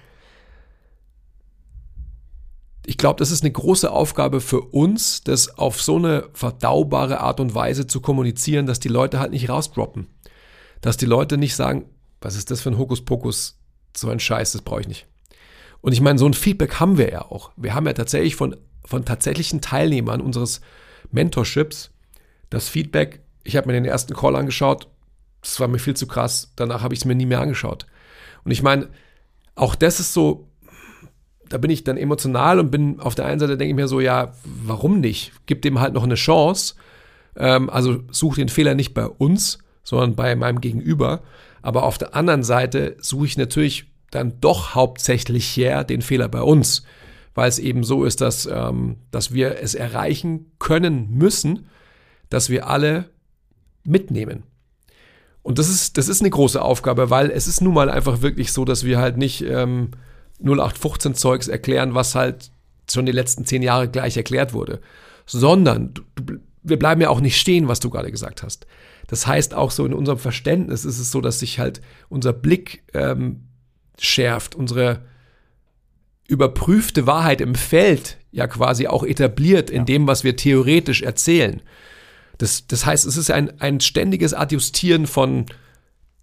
[2.85, 7.39] ich glaube, das ist eine große Aufgabe für uns, das auf so eine verdaubare Art
[7.39, 10.07] und Weise zu kommunizieren, dass die Leute halt nicht rausdroppen.
[10.81, 11.85] Dass die Leute nicht sagen,
[12.21, 13.57] was ist das für ein Hokuspokus,
[13.95, 15.07] so ein Scheiß, das brauche ich nicht.
[15.81, 17.51] Und ich meine, so ein Feedback haben wir ja auch.
[17.55, 20.61] Wir haben ja tatsächlich von, von tatsächlichen Teilnehmern unseres
[21.11, 21.91] Mentorships
[22.49, 24.87] das Feedback, ich habe mir den ersten Call angeschaut,
[25.41, 27.85] das war mir viel zu krass, danach habe ich es mir nie mehr angeschaut.
[28.43, 28.89] Und ich meine,
[29.55, 30.47] auch das ist so,
[31.49, 33.99] da bin ich dann emotional und bin auf der einen Seite denke ich mir so,
[33.99, 35.33] ja, warum nicht?
[35.45, 36.75] Gib dem halt noch eine Chance.
[37.35, 41.21] Ähm, also such den Fehler nicht bei uns, sondern bei meinem Gegenüber.
[41.61, 46.41] Aber auf der anderen Seite suche ich natürlich dann doch hauptsächlich her den Fehler bei
[46.41, 46.83] uns,
[47.35, 51.67] weil es eben so ist, dass, ähm, dass wir es erreichen können müssen,
[52.29, 53.09] dass wir alle
[53.83, 54.43] mitnehmen.
[55.41, 58.53] Und das ist, das ist eine große Aufgabe, weil es ist nun mal einfach wirklich
[58.53, 59.91] so, dass wir halt nicht ähm,
[60.41, 62.51] 0815 Zeugs erklären, was halt
[62.89, 64.79] schon die letzten zehn Jahre gleich erklärt wurde,
[65.25, 66.01] sondern du,
[66.63, 68.65] wir bleiben ja auch nicht stehen, was du gerade gesagt hast.
[69.07, 72.83] Das heißt auch so in unserem Verständnis ist es so, dass sich halt unser Blick
[72.93, 73.47] ähm,
[73.99, 75.01] schärft, unsere
[76.27, 81.61] überprüfte Wahrheit im Feld ja quasi auch etabliert in dem, was wir theoretisch erzählen.
[82.37, 85.45] Das, das heißt, es ist ein, ein ständiges Adjustieren von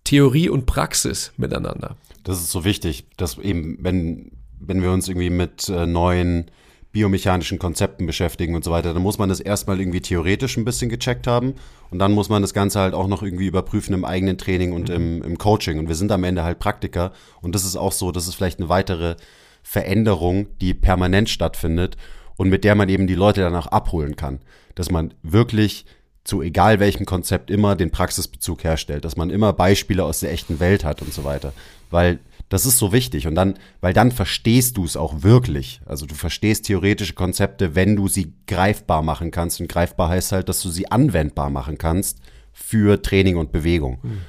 [0.05, 1.97] Theorie und Praxis miteinander.
[2.25, 6.51] Das ist so wichtig, dass eben, wenn, wenn wir uns irgendwie mit äh, neuen
[6.93, 10.91] biomechanischen Konzepten beschäftigen und so weiter, dann muss man das erstmal irgendwie theoretisch ein bisschen
[10.91, 11.55] gecheckt haben
[11.91, 14.91] und dann muss man das Ganze halt auch noch irgendwie überprüfen im eigenen Training und
[14.91, 15.79] im, im Coaching.
[15.79, 18.59] Und wir sind am Ende halt Praktiker und das ist auch so, das ist vielleicht
[18.59, 19.15] eine weitere
[19.63, 21.97] Veränderung, die permanent stattfindet
[22.37, 24.41] und mit der man eben die Leute danach abholen kann.
[24.75, 25.85] Dass man wirklich
[26.25, 30.61] zu egal welchem Konzept immer den Praxisbezug herstellt, dass man immer Beispiele aus der echten
[30.61, 31.53] Welt hat und so weiter.
[31.91, 35.81] Weil das ist so wichtig und dann, weil dann verstehst du es auch wirklich.
[35.87, 39.61] Also du verstehst theoretische Konzepte, wenn du sie greifbar machen kannst.
[39.61, 42.19] Und greifbar heißt halt, dass du sie anwendbar machen kannst
[42.53, 43.99] für Training und Bewegung.
[44.03, 44.21] Mhm.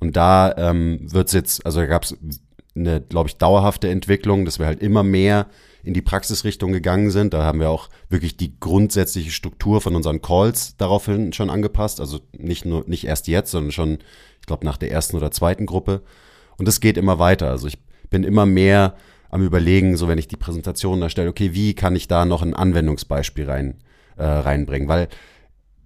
[0.00, 2.16] Und da ähm, wird es jetzt, also da gab es
[2.76, 5.46] eine, glaube ich, dauerhafte Entwicklung, dass wir halt immer mehr
[5.84, 7.34] in die Praxisrichtung gegangen sind.
[7.34, 12.00] Da haben wir auch wirklich die grundsätzliche Struktur von unseren Calls daraufhin schon angepasst.
[12.00, 13.98] Also nicht nur, nicht erst jetzt, sondern schon,
[14.40, 16.02] ich glaube, nach der ersten oder zweiten Gruppe.
[16.58, 17.50] Und es geht immer weiter.
[17.50, 17.78] Also ich
[18.10, 18.94] bin immer mehr
[19.30, 22.54] am überlegen, so wenn ich die Präsentation erstelle, okay, wie kann ich da noch ein
[22.54, 23.78] Anwendungsbeispiel rein,
[24.16, 24.88] äh, reinbringen?
[24.88, 25.08] Weil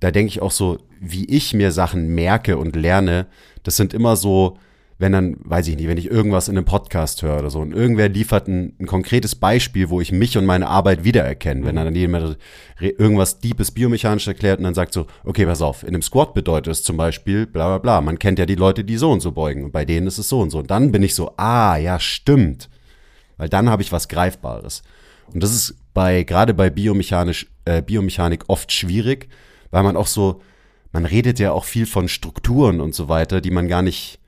[0.00, 3.28] da denke ich auch so, wie ich mir Sachen merke und lerne,
[3.62, 4.58] das sind immer so,
[4.98, 7.60] wenn dann, weiß ich nicht, wenn ich irgendwas in einem Podcast höre oder so.
[7.60, 11.64] Und irgendwer liefert ein, ein konkretes Beispiel, wo ich mich und meine Arbeit wiedererkenne, mhm.
[11.66, 12.38] wenn dann jemand
[12.80, 16.72] irgendwas Deepes biomechanisch erklärt und dann sagt so, okay, pass auf, in einem Squat bedeutet
[16.72, 19.32] es zum Beispiel bla bla bla, man kennt ja die Leute, die so und so
[19.32, 19.64] beugen.
[19.64, 20.58] Und bei denen ist es so und so.
[20.58, 22.70] Und dann bin ich so, ah, ja, stimmt,
[23.36, 24.82] weil dann habe ich was Greifbares.
[25.32, 29.28] Und das ist bei, gerade bei biomechanisch, äh, Biomechanik oft schwierig,
[29.70, 30.40] weil man auch so,
[30.92, 34.20] man redet ja auch viel von Strukturen und so weiter, die man gar nicht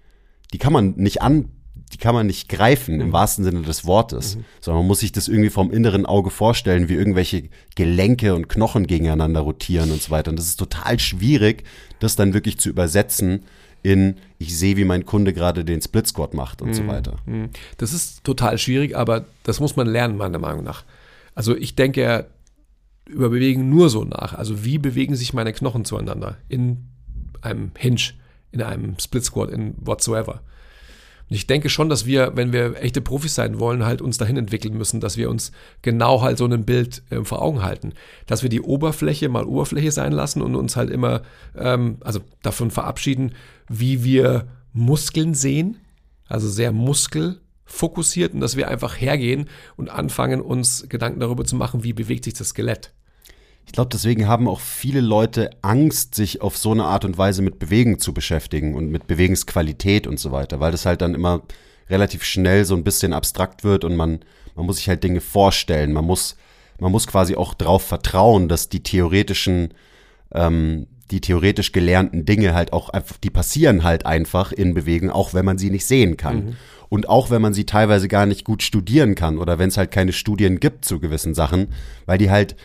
[0.52, 1.50] die kann man nicht an,
[1.92, 5.26] die kann man nicht greifen im wahrsten Sinne des Wortes, sondern man muss sich das
[5.26, 10.30] irgendwie vom inneren Auge vorstellen, wie irgendwelche Gelenke und Knochen gegeneinander rotieren und so weiter.
[10.30, 11.64] Und das ist total schwierig,
[11.98, 13.44] das dann wirklich zu übersetzen
[13.82, 17.16] in, ich sehe, wie mein Kunde gerade den Split Squat macht und so weiter.
[17.78, 20.84] Das ist total schwierig, aber das muss man lernen, meiner Meinung nach.
[21.34, 22.24] Also ich denke ja
[23.08, 24.34] über Bewegen nur so nach.
[24.34, 26.88] Also wie bewegen sich meine Knochen zueinander in
[27.40, 28.12] einem Hinge,
[28.52, 30.42] in einem Split Squat, in whatsoever.
[31.28, 34.38] Und ich denke schon, dass wir, wenn wir echte Profis sein wollen, halt uns dahin
[34.38, 37.92] entwickeln müssen, dass wir uns genau halt so ein Bild äh, vor Augen halten.
[38.26, 41.22] Dass wir die Oberfläche mal Oberfläche sein lassen und uns halt immer,
[41.54, 43.32] ähm, also davon verabschieden,
[43.68, 45.76] wie wir Muskeln sehen,
[46.28, 51.84] also sehr muskelfokussiert und dass wir einfach hergehen und anfangen, uns Gedanken darüber zu machen,
[51.84, 52.92] wie bewegt sich das Skelett.
[53.68, 57.42] Ich glaube, deswegen haben auch viele Leute Angst, sich auf so eine Art und Weise
[57.42, 61.42] mit Bewegen zu beschäftigen und mit Bewegungsqualität und so weiter, weil das halt dann immer
[61.90, 64.20] relativ schnell so ein bisschen abstrakt wird und man,
[64.56, 65.92] man muss sich halt Dinge vorstellen.
[65.92, 66.36] Man muss,
[66.80, 69.74] man muss quasi auch darauf vertrauen, dass die theoretischen,
[70.32, 75.34] ähm, die theoretisch gelernten Dinge halt auch einfach, die passieren halt einfach in Bewegung, auch
[75.34, 76.56] wenn man sie nicht sehen kann.
[76.88, 79.90] Und auch wenn man sie teilweise gar nicht gut studieren kann oder wenn es halt
[79.90, 81.74] keine Studien gibt zu gewissen Sachen,
[82.06, 82.56] weil die halt,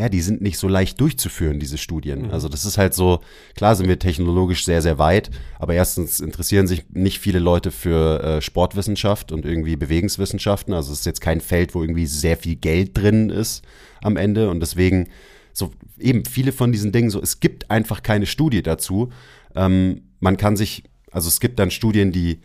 [0.00, 2.30] ja, die sind nicht so leicht durchzuführen, diese Studien.
[2.30, 3.20] Also das ist halt so,
[3.54, 8.22] klar sind wir technologisch sehr, sehr weit, aber erstens interessieren sich nicht viele Leute für
[8.22, 10.72] äh, Sportwissenschaft und irgendwie Bewegungswissenschaften.
[10.72, 13.62] Also es ist jetzt kein Feld, wo irgendwie sehr viel Geld drin ist
[14.00, 15.10] am Ende und deswegen
[15.52, 19.10] so eben viele von diesen Dingen so, es gibt einfach keine Studie dazu.
[19.54, 22.40] Ähm, man kann sich, also es gibt dann Studien, die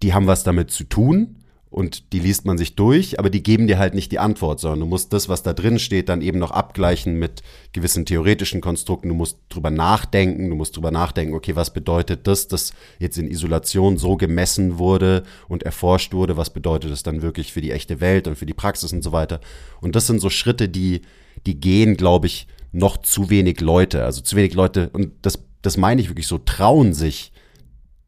[0.00, 1.43] die haben was damit zu tun
[1.74, 4.78] und die liest man sich durch, aber die geben dir halt nicht die Antwort, sondern
[4.78, 9.08] du musst das, was da drin steht, dann eben noch abgleichen mit gewissen theoretischen Konstrukten.
[9.08, 13.28] Du musst drüber nachdenken, du musst drüber nachdenken, okay, was bedeutet das, dass jetzt in
[13.28, 18.00] Isolation so gemessen wurde und erforscht wurde, was bedeutet das dann wirklich für die echte
[18.00, 19.40] Welt und für die Praxis und so weiter.
[19.80, 21.00] Und das sind so Schritte, die,
[21.44, 25.76] die gehen, glaube ich, noch zu wenig Leute, also zu wenig Leute, und das, das
[25.76, 27.32] meine ich wirklich so, trauen sich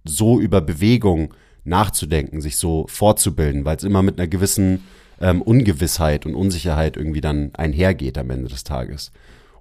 [0.05, 1.35] so über Bewegung
[1.67, 4.85] nachzudenken, sich so fortzubilden, weil es immer mit einer gewissen
[5.21, 9.13] ähm, Ungewissheit und Unsicherheit irgendwie dann einhergeht am Ende des Tages.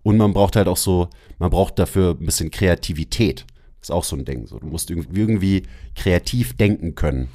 [0.04, 3.46] Und man braucht halt auch so, man braucht dafür ein bisschen Kreativität.
[3.80, 4.46] Das ist auch so ein Ding.
[4.48, 5.64] So, du musst irgendwie,
[5.96, 7.30] kreativ denken können,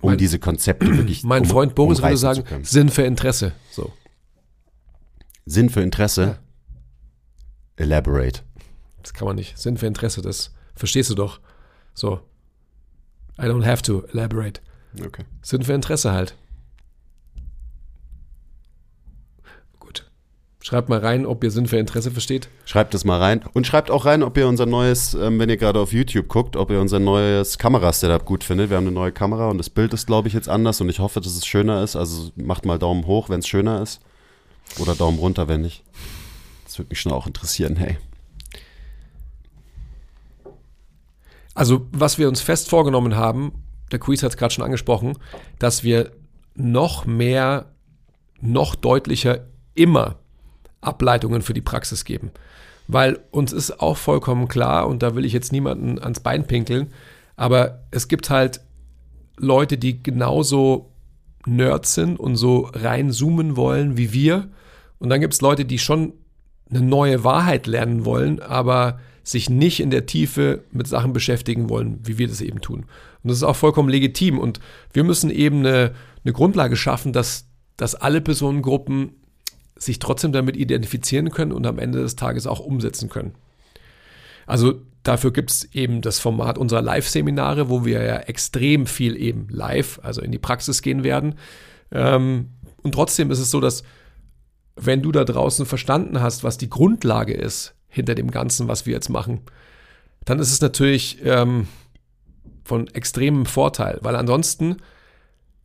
[0.00, 2.44] um Mein- diese Konzepte wirklich Mein um, Freund Boris würde sagen.
[2.62, 3.52] Sinn für Interesse.
[3.70, 3.92] So.
[5.46, 6.38] Sinn für Interesse.
[7.76, 8.42] Elaborate.
[9.02, 9.56] Das kann man nicht.
[9.56, 11.40] Sinn für Interesse, das verstehst du doch.
[11.94, 12.20] So.
[13.40, 14.60] I don't have to elaborate.
[15.04, 15.24] Okay.
[15.42, 16.34] Sinn für Interesse halt.
[19.78, 20.10] Gut.
[20.60, 22.48] Schreibt mal rein, ob ihr Sinn für Interesse versteht.
[22.64, 23.44] Schreibt es mal rein.
[23.52, 26.56] Und schreibt auch rein, ob ihr unser neues, ähm, wenn ihr gerade auf YouTube guckt,
[26.56, 28.70] ob ihr unser neues Kamerasetup gut findet.
[28.70, 30.98] Wir haben eine neue Kamera und das Bild ist, glaube ich, jetzt anders und ich
[30.98, 31.94] hoffe, dass es schöner ist.
[31.94, 34.00] Also macht mal Daumen hoch, wenn es schöner ist.
[34.78, 35.84] Oder Daumen runter, wenn nicht.
[36.64, 37.98] Das würde mich schon auch interessieren, hey.
[41.58, 45.18] Also, was wir uns fest vorgenommen haben, der Quiz hat es gerade schon angesprochen,
[45.58, 46.12] dass wir
[46.54, 47.72] noch mehr,
[48.40, 49.40] noch deutlicher
[49.74, 50.20] immer
[50.80, 52.30] Ableitungen für die Praxis geben.
[52.86, 56.92] Weil uns ist auch vollkommen klar, und da will ich jetzt niemanden ans Bein pinkeln,
[57.34, 58.60] aber es gibt halt
[59.36, 60.92] Leute, die genauso
[61.44, 64.46] Nerds sind und so reinzoomen wollen wie wir.
[65.00, 66.12] Und dann gibt es Leute, die schon
[66.70, 72.00] eine neue Wahrheit lernen wollen, aber sich nicht in der Tiefe mit Sachen beschäftigen wollen,
[72.02, 72.86] wie wir das eben tun.
[73.22, 74.38] Und das ist auch vollkommen legitim.
[74.38, 74.58] Und
[74.94, 79.10] wir müssen eben eine, eine Grundlage schaffen, dass, dass alle Personengruppen
[79.76, 83.34] sich trotzdem damit identifizieren können und am Ende des Tages auch umsetzen können.
[84.46, 89.48] Also dafür gibt es eben das Format unserer Live-Seminare, wo wir ja extrem viel eben
[89.50, 91.34] live, also in die Praxis gehen werden.
[91.92, 92.48] Ähm,
[92.82, 93.82] und trotzdem ist es so, dass
[94.74, 98.92] wenn du da draußen verstanden hast, was die Grundlage ist hinter dem Ganzen, was wir
[98.92, 99.40] jetzt machen,
[100.24, 101.68] dann ist es natürlich ähm,
[102.64, 104.76] von extremem Vorteil, weil ansonsten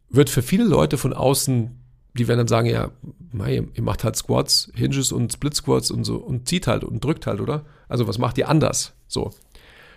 [0.10, 1.80] wird für viele Leute von außen,
[2.14, 2.92] die werden dann sagen, ja,
[3.32, 7.04] mei, ihr macht halt Squats, Hinges und Split Squats und so und zieht halt und
[7.04, 7.66] drückt halt, oder?
[7.90, 8.94] Also was macht ihr anders?
[9.08, 9.32] So.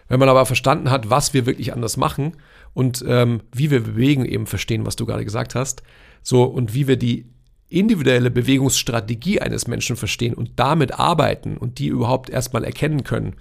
[0.08, 2.36] Wenn man aber verstanden hat, was wir wirklich anders machen
[2.74, 5.82] und ähm, wie wir bewegen, eben verstehen, was du gerade gesagt hast,
[6.22, 7.26] so und wie wir die
[7.68, 13.36] individuelle Bewegungsstrategie eines Menschen verstehen und damit arbeiten und die überhaupt erstmal erkennen können,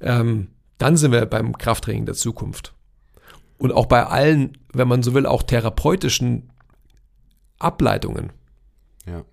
[0.00, 2.74] ähm, dann sind wir beim Krafttraining der Zukunft.
[3.58, 6.50] Und auch bei allen, wenn man so will, auch therapeutischen
[7.58, 8.32] Ableitungen.
[9.06, 9.24] Ja.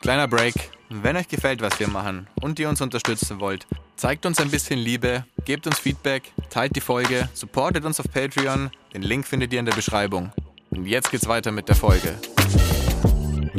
[0.00, 0.54] Kleiner Break.
[0.88, 4.78] Wenn euch gefällt, was wir machen und ihr uns unterstützen wollt, zeigt uns ein bisschen
[4.80, 8.70] Liebe gebt uns Feedback, teilt die Folge, supportet uns auf Patreon.
[8.94, 10.32] Den Link findet ihr in der Beschreibung.
[10.70, 12.16] Und jetzt geht's weiter mit der Folge.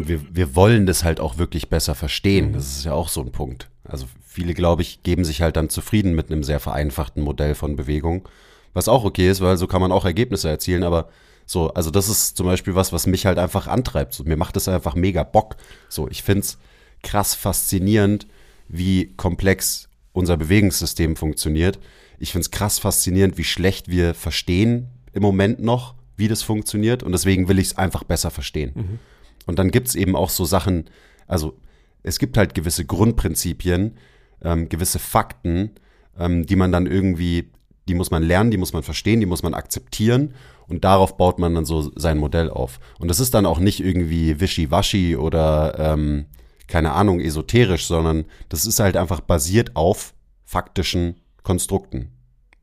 [0.01, 2.53] Und wir, wir wollen das halt auch wirklich besser verstehen.
[2.53, 3.69] Das ist ja auch so ein Punkt.
[3.83, 7.75] Also viele, glaube ich, geben sich halt dann zufrieden mit einem sehr vereinfachten Modell von
[7.75, 8.27] Bewegung.
[8.73, 11.09] Was auch okay ist, weil so kann man auch Ergebnisse erzielen, aber
[11.45, 14.15] so, also das ist zum Beispiel was, was mich halt einfach antreibt.
[14.15, 15.55] So, mir macht das einfach mega Bock.
[15.87, 16.57] So, ich find's
[17.03, 18.25] krass faszinierend,
[18.69, 21.77] wie komplex unser Bewegungssystem funktioniert.
[22.17, 27.03] Ich find's krass faszinierend, wie schlecht wir verstehen im Moment noch, wie das funktioniert.
[27.03, 28.99] Und deswegen will ich es einfach besser verstehen.
[29.45, 30.89] Und dann gibt's eben auch so Sachen,
[31.27, 31.58] also
[32.04, 33.97] es gibt halt gewisse Grundprinzipien,
[34.43, 35.71] ähm, gewisse Fakten,
[36.17, 37.51] ähm, die man dann irgendwie,
[37.88, 40.34] die muss man lernen, die muss man verstehen, die muss man akzeptieren
[40.67, 42.80] und darauf baut man dann so sein Modell auf.
[42.99, 46.25] Und das ist dann auch nicht irgendwie wischiwaschi oder ähm,
[46.67, 50.13] keine Ahnung, esoterisch, sondern das ist halt einfach basiert auf
[50.45, 52.12] faktischen Konstrukten.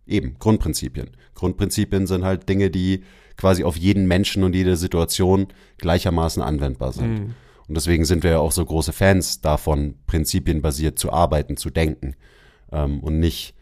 [0.06, 1.10] Eben, Grundprinzipien.
[1.34, 3.04] Grundprinzipien sind halt Dinge, die
[3.38, 5.46] quasi auf jeden Menschen und jede Situation
[5.78, 7.34] gleichermaßen anwendbar sind.
[7.68, 12.16] Und deswegen sind wir ja auch so große Fans davon, prinzipienbasiert zu arbeiten, zu denken
[12.72, 13.54] ähm, und nicht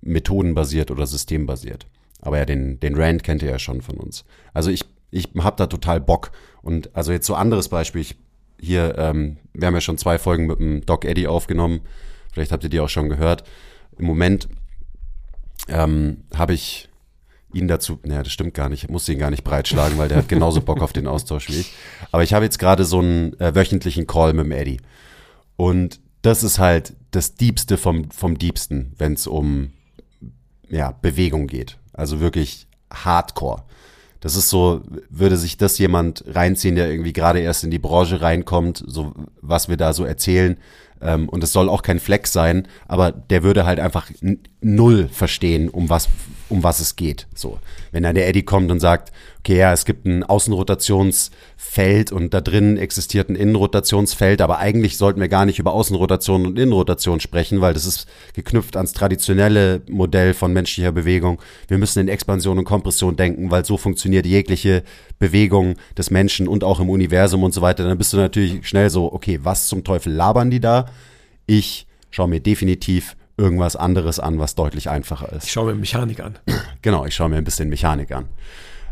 [0.00, 1.86] methodenbasiert oder systembasiert.
[2.20, 4.24] Aber ja, den, den Rand kennt ihr ja schon von uns.
[4.54, 6.32] Also ich, ich habe da total Bock.
[6.62, 8.00] Und also jetzt so anderes Beispiel.
[8.00, 8.16] Ich,
[8.58, 11.80] hier, ähm, wir haben ja schon zwei Folgen mit dem Doc Eddie aufgenommen.
[12.32, 13.44] Vielleicht habt ihr die auch schon gehört.
[13.98, 14.48] Im Moment
[15.68, 16.88] ähm, habe ich
[17.54, 20.18] ihn dazu, naja, das stimmt gar nicht, ich musste ihn gar nicht breitschlagen, weil der
[20.18, 21.72] hat genauso Bock auf den Austausch wie ich.
[22.12, 24.80] Aber ich habe jetzt gerade so einen äh, wöchentlichen Call mit dem Eddie.
[25.56, 29.72] Und das ist halt das Diebste vom, vom Diebsten, wenn es um
[30.68, 31.78] ja, Bewegung geht.
[31.92, 33.62] Also wirklich Hardcore.
[34.20, 38.22] Das ist so, würde sich das jemand reinziehen, der irgendwie gerade erst in die Branche
[38.22, 39.12] reinkommt, so
[39.42, 40.56] was wir da so erzählen.
[41.04, 44.10] Ähm, und es soll auch kein Flex sein, aber der würde halt einfach
[44.60, 46.08] null verstehen, um was,
[46.48, 47.26] um was es geht.
[47.34, 47.58] So,
[47.94, 52.40] wenn dann der Eddie kommt und sagt, okay, ja, es gibt ein Außenrotationsfeld und da
[52.40, 57.60] drin existiert ein Innenrotationsfeld, aber eigentlich sollten wir gar nicht über Außenrotation und Innenrotation sprechen,
[57.60, 61.40] weil das ist geknüpft ans traditionelle Modell von menschlicher Bewegung.
[61.68, 64.82] Wir müssen in Expansion und Kompression denken, weil so funktioniert jegliche
[65.20, 67.84] Bewegung des Menschen und auch im Universum und so weiter.
[67.84, 70.86] Dann bist du natürlich schnell so, okay, was zum Teufel labern die da?
[71.46, 75.44] Ich schaue mir definitiv irgendwas anderes an, was deutlich einfacher ist.
[75.44, 76.38] Ich schaue mir Mechanik an.
[76.84, 78.26] Genau, ich schaue mir ein bisschen Mechanik an.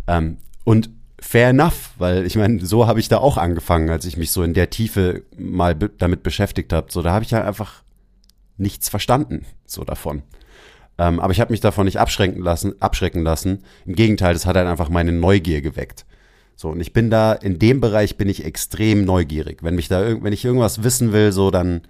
[0.06, 0.88] Ähm, und
[1.20, 4.42] fair enough, weil ich meine, so habe ich da auch angefangen, als ich mich so
[4.42, 6.90] in der Tiefe mal be damit beschäftigt habe.
[6.90, 7.82] So, da habe ich halt einfach
[8.56, 10.22] nichts verstanden, so davon.
[10.96, 13.62] Ähm, aber ich habe mich davon nicht abschrecken lassen, abschrecken lassen.
[13.84, 16.06] Im Gegenteil, das hat halt einfach meine Neugier geweckt.
[16.56, 19.62] So, und ich bin da, in dem Bereich bin ich extrem neugierig.
[19.62, 21.82] Wenn mich da, wenn ich irgendwas wissen will, so, dann,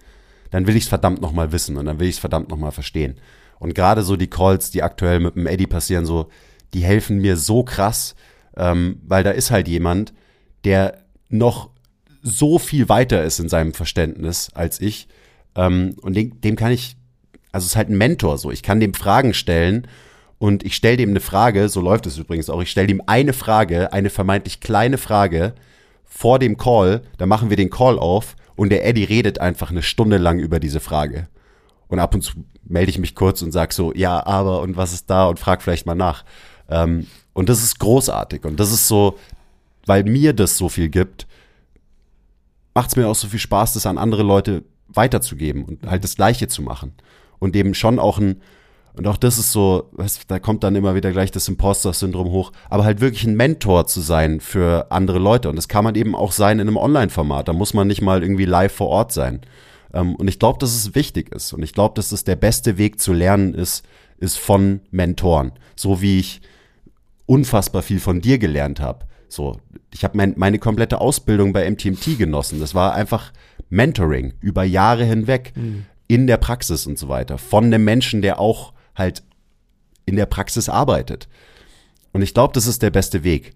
[0.51, 3.15] dann will ich es verdammt nochmal wissen und dann will ich es verdammt nochmal verstehen.
[3.63, 6.27] Und gerade so die Calls, die aktuell mit dem Eddie passieren, so,
[6.73, 8.13] die helfen mir so krass,
[8.57, 10.13] ähm, weil da ist halt jemand,
[10.65, 10.97] der
[11.29, 11.69] noch
[12.21, 15.07] so viel weiter ist in seinem Verständnis als ich.
[15.55, 16.97] Ähm, und dem, dem kann ich,
[17.53, 18.51] also es ist halt ein Mentor so.
[18.51, 19.87] Ich kann dem Fragen stellen
[20.39, 23.31] und ich stelle dem eine Frage, so läuft es übrigens auch, ich stelle ihm eine
[23.31, 25.53] Frage, eine vermeintlich kleine Frage
[26.03, 29.83] vor dem Call, dann machen wir den Call auf und der Eddie redet einfach eine
[29.83, 31.29] Stunde lang über diese Frage.
[31.87, 34.93] Und ab und zu melde ich mich kurz und sag so, ja, aber und was
[34.93, 36.23] ist da und frag vielleicht mal nach.
[36.69, 39.17] Ähm, und das ist großartig und das ist so,
[39.85, 41.27] weil mir das so viel gibt,
[42.73, 46.15] macht es mir auch so viel Spaß, das an andere Leute weiterzugeben und halt das
[46.15, 46.93] Gleiche zu machen.
[47.39, 48.41] Und eben schon auch ein,
[48.95, 49.89] und auch das ist so,
[50.27, 54.01] da kommt dann immer wieder gleich das Imposter-Syndrom hoch, aber halt wirklich ein Mentor zu
[54.01, 55.49] sein für andere Leute.
[55.49, 57.47] Und das kann man eben auch sein in einem Online-Format.
[57.47, 59.41] Da muss man nicht mal irgendwie live vor Ort sein.
[59.93, 61.53] Ähm, und ich glaube, dass es wichtig ist.
[61.53, 63.85] Und ich glaube, dass es der beste Weg zu lernen ist,
[64.17, 65.53] ist von Mentoren.
[65.75, 66.41] So wie ich
[67.25, 69.05] unfassbar viel von dir gelernt habe.
[69.27, 69.59] So,
[69.93, 72.59] ich habe mein, meine komplette Ausbildung bei MTMT genossen.
[72.59, 73.31] Das war einfach
[73.69, 75.53] Mentoring über Jahre hinweg
[76.07, 77.39] in der Praxis und so weiter.
[77.39, 79.23] Von einem Menschen, der auch halt
[80.05, 81.27] in der Praxis arbeitet.
[82.11, 83.55] Und ich glaube, das ist der beste Weg.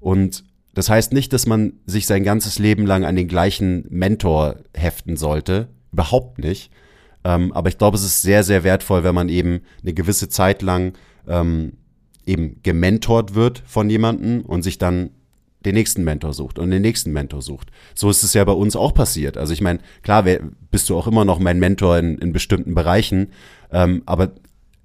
[0.00, 0.44] Und
[0.74, 5.16] das heißt nicht, dass man sich sein ganzes Leben lang an den gleichen Mentor heften
[5.16, 5.68] sollte.
[5.92, 6.70] Überhaupt nicht.
[7.24, 10.62] Ähm, aber ich glaube, es ist sehr, sehr wertvoll, wenn man eben eine gewisse Zeit
[10.62, 10.94] lang
[11.26, 11.74] ähm,
[12.26, 15.10] eben gementort wird von jemandem und sich dann
[15.64, 17.70] den nächsten Mentor sucht und den nächsten Mentor sucht.
[17.94, 19.38] So ist es ja bei uns auch passiert.
[19.38, 22.74] Also ich meine, klar wer, bist du auch immer noch mein Mentor in, in bestimmten
[22.74, 23.28] Bereichen,
[23.72, 24.32] ähm, aber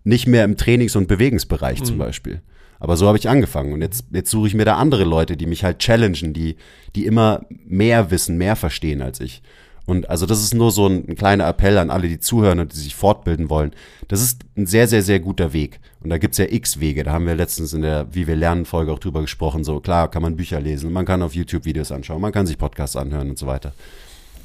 [0.04, 2.42] nicht mehr im Trainings- und Bewegungsbereich zum Beispiel.
[2.80, 5.46] Aber so habe ich angefangen und jetzt, jetzt suche ich mir da andere Leute, die
[5.46, 6.56] mich halt challengen, die,
[6.96, 9.42] die immer mehr wissen, mehr verstehen als ich.
[9.90, 12.74] Und also das ist nur so ein, ein, kleiner Appell an alle, die zuhören und
[12.74, 13.72] die sich fortbilden wollen.
[14.08, 15.80] Das ist ein sehr, sehr, sehr guter Weg.
[16.02, 17.04] Und da gibt's ja x Wege.
[17.04, 19.64] Da haben wir letztens in der Wie wir lernen Folge auch drüber gesprochen.
[19.64, 22.60] So klar kann man Bücher lesen, man kann auf YouTube Videos anschauen, man kann sich
[22.60, 23.74] Podcasts anhören und so weiter.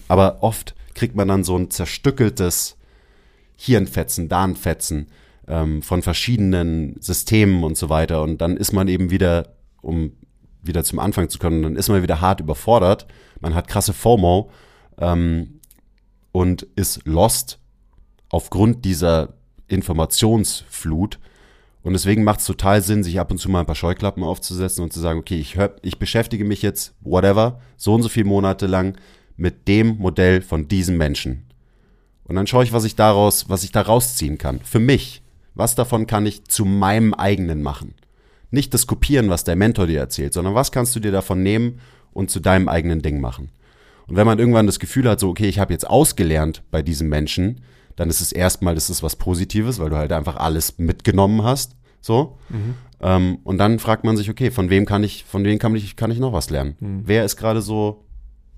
[0.09, 2.77] Aber oft kriegt man dann so ein zerstückeltes
[3.57, 5.09] Hirnfetzen, Darnfetzen
[5.49, 8.23] ähm, von verschiedenen Systemen und so weiter.
[8.23, 10.13] Und dann ist man eben wieder, um
[10.63, 13.07] wieder zum Anfang zu können, dann ist man wieder hart überfordert.
[13.41, 14.51] Man hat krasse FOMO
[14.99, 15.61] ähm,
[16.33, 17.59] und ist lost
[18.31, 19.35] aufgrund dieser
[19.69, 21.19] Informationsflut.
[21.83, 24.83] Und deswegen macht es total Sinn, sich ab und zu mal ein paar Scheuklappen aufzusetzen
[24.83, 28.27] und zu sagen, okay, ich, hör, ich beschäftige mich jetzt, whatever, so und so viele
[28.27, 28.97] Monate lang
[29.37, 31.45] mit dem Modell von diesem Menschen.
[32.25, 34.61] Und dann schaue ich, was ich daraus, was ich da rausziehen kann.
[34.61, 35.23] Für mich.
[35.55, 37.95] Was davon kann ich zu meinem eigenen machen?
[38.51, 41.81] Nicht das Kopieren, was der Mentor dir erzählt, sondern was kannst du dir davon nehmen
[42.13, 43.51] und zu deinem eigenen Ding machen?
[44.07, 47.09] Und wenn man irgendwann das Gefühl hat, so, okay, ich habe jetzt ausgelernt bei diesem
[47.09, 47.63] Menschen,
[47.97, 51.77] dann ist es erstmal, das ist was Positives, weil du halt einfach alles mitgenommen hast.
[52.01, 52.39] So.
[52.49, 52.75] Mhm.
[53.01, 55.97] Ähm, und dann fragt man sich, okay, von wem kann ich, von wem kann ich,
[55.97, 56.77] kann ich noch was lernen?
[56.81, 57.03] Mhm.
[57.05, 58.05] Wer ist gerade so,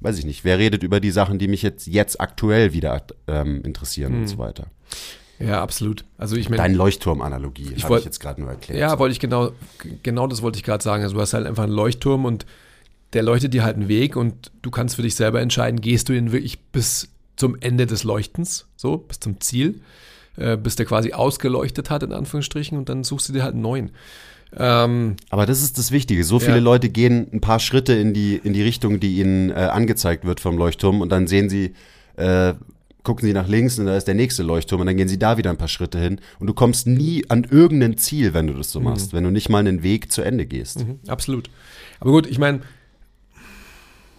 [0.01, 3.63] weiß ich nicht, wer redet über die Sachen, die mich jetzt, jetzt aktuell wieder ähm,
[3.63, 4.21] interessieren mhm.
[4.21, 4.67] und so weiter.
[5.39, 6.05] Ja, absolut.
[6.19, 6.63] Also ich meine.
[6.63, 8.79] Deine Leuchtturm-Analogie habe ich jetzt gerade nur erklärt.
[8.79, 9.53] Ja, wollte ich genau,
[10.03, 11.03] genau das wollte ich gerade sagen.
[11.03, 12.47] Also du hast halt einfach einen Leuchtturm und
[13.13, 16.13] der leuchtet dir halt einen Weg und du kannst für dich selber entscheiden, gehst du
[16.13, 19.81] ihn wirklich bis zum Ende des Leuchtens, so, bis zum Ziel,
[20.37, 23.63] äh, bis der quasi ausgeleuchtet hat, in Anführungsstrichen, und dann suchst du dir halt einen
[23.63, 23.91] neuen.
[24.57, 26.25] Ähm, Aber das ist das Wichtige.
[26.25, 26.63] So viele ja.
[26.63, 30.41] Leute gehen ein paar Schritte in die, in die Richtung, die ihnen äh, angezeigt wird
[30.41, 31.75] vom Leuchtturm und dann sehen sie,
[32.17, 32.55] äh,
[33.07, 35.39] gucken sie nach links und da ist der nächste Leuchtturm und dann gehen sie da
[35.39, 38.73] wieder ein paar Schritte hin und du kommst nie an irgendein Ziel, wenn du das
[38.73, 38.87] so mhm.
[38.87, 39.17] machst, mhm.
[39.17, 40.81] wenn du nicht mal einen Weg zu Ende gehst.
[40.81, 41.49] Mhm, absolut.
[42.01, 42.63] Aber gut, ich meine,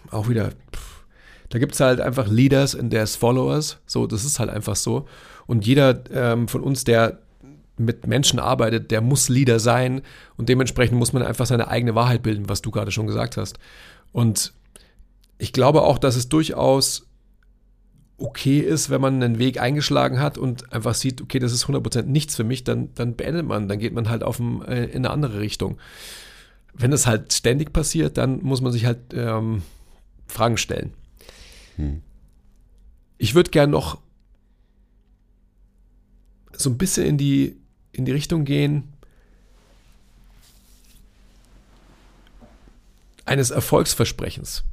[0.09, 1.03] auch wieder, pff,
[1.49, 3.77] da gibt es halt einfach Leaders and there's Followers.
[3.85, 5.05] So, das ist halt einfach so.
[5.47, 7.19] Und jeder ähm, von uns, der
[7.77, 10.01] mit Menschen arbeitet, der muss Leader sein
[10.37, 13.59] und dementsprechend muss man einfach seine eigene Wahrheit bilden, was du gerade schon gesagt hast.
[14.13, 14.53] Und
[15.37, 17.07] ich glaube auch, dass es durchaus
[18.17, 22.03] okay ist, wenn man einen Weg eingeschlagen hat und einfach sieht, okay, das ist 100%
[22.03, 25.05] nichts für mich, dann, dann beendet man, dann geht man halt auf ein, äh, in
[25.05, 25.77] eine andere Richtung.
[26.73, 29.61] Wenn das halt ständig passiert, dann muss man sich halt ähm,
[30.27, 30.93] Fragen stellen.
[31.75, 32.01] Hm.
[33.19, 33.99] Ich würde gern noch
[36.53, 37.55] so ein bisschen in die,
[37.91, 38.93] in die Richtung gehen
[43.25, 44.63] eines Erfolgsversprechens.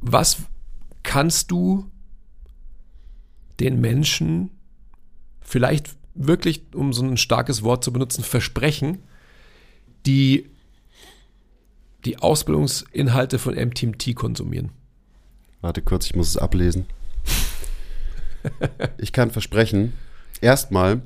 [0.00, 0.38] Was
[1.02, 1.90] kannst du
[3.58, 4.50] den Menschen
[5.40, 9.02] vielleicht wirklich, um so ein starkes Wort zu benutzen, versprechen,
[10.06, 10.48] die
[12.04, 14.70] die Ausbildungsinhalte von MTMT konsumieren.
[15.60, 16.86] Warte kurz, ich muss es ablesen.
[18.98, 19.92] ich kann versprechen,
[20.40, 21.02] erstmal,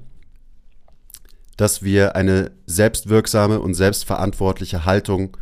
[1.56, 5.36] dass wir eine selbstwirksame und selbstverantwortliche Haltung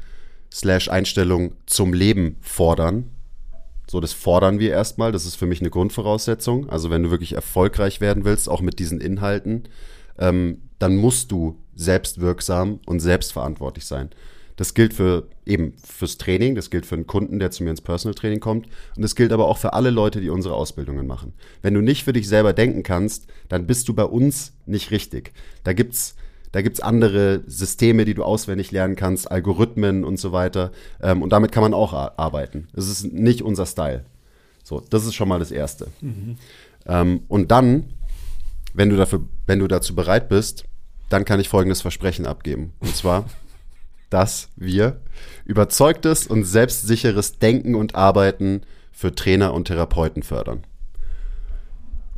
[0.52, 3.10] slash Einstellung zum Leben fordern.
[3.92, 5.12] So, das fordern wir erstmal.
[5.12, 6.66] Das ist für mich eine Grundvoraussetzung.
[6.70, 9.64] Also, wenn du wirklich erfolgreich werden willst, auch mit diesen Inhalten,
[10.18, 14.08] ähm, dann musst du selbstwirksam und selbstverantwortlich sein.
[14.56, 17.82] Das gilt für eben fürs Training, das gilt für einen Kunden, der zu mir ins
[17.82, 18.66] Personal Training kommt
[18.96, 21.34] und das gilt aber auch für alle Leute, die unsere Ausbildungen machen.
[21.60, 25.32] Wenn du nicht für dich selber denken kannst, dann bist du bei uns nicht richtig.
[25.64, 26.16] Da gibt's
[26.52, 30.70] da gibt's andere Systeme, die du auswendig lernen kannst, Algorithmen und so weiter.
[31.02, 32.68] Ähm, und damit kann man auch arbeiten.
[32.74, 34.04] Das ist nicht unser Style.
[34.62, 35.88] So, das ist schon mal das Erste.
[36.00, 36.36] Mhm.
[36.86, 37.94] Ähm, und dann,
[38.74, 40.64] wenn du dafür, wenn du dazu bereit bist,
[41.08, 42.72] dann kann ich folgendes Versprechen abgeben.
[42.80, 43.24] Und zwar
[44.12, 45.00] dass wir
[45.44, 50.64] überzeugtes und selbstsicheres Denken und Arbeiten für Trainer und Therapeuten fördern.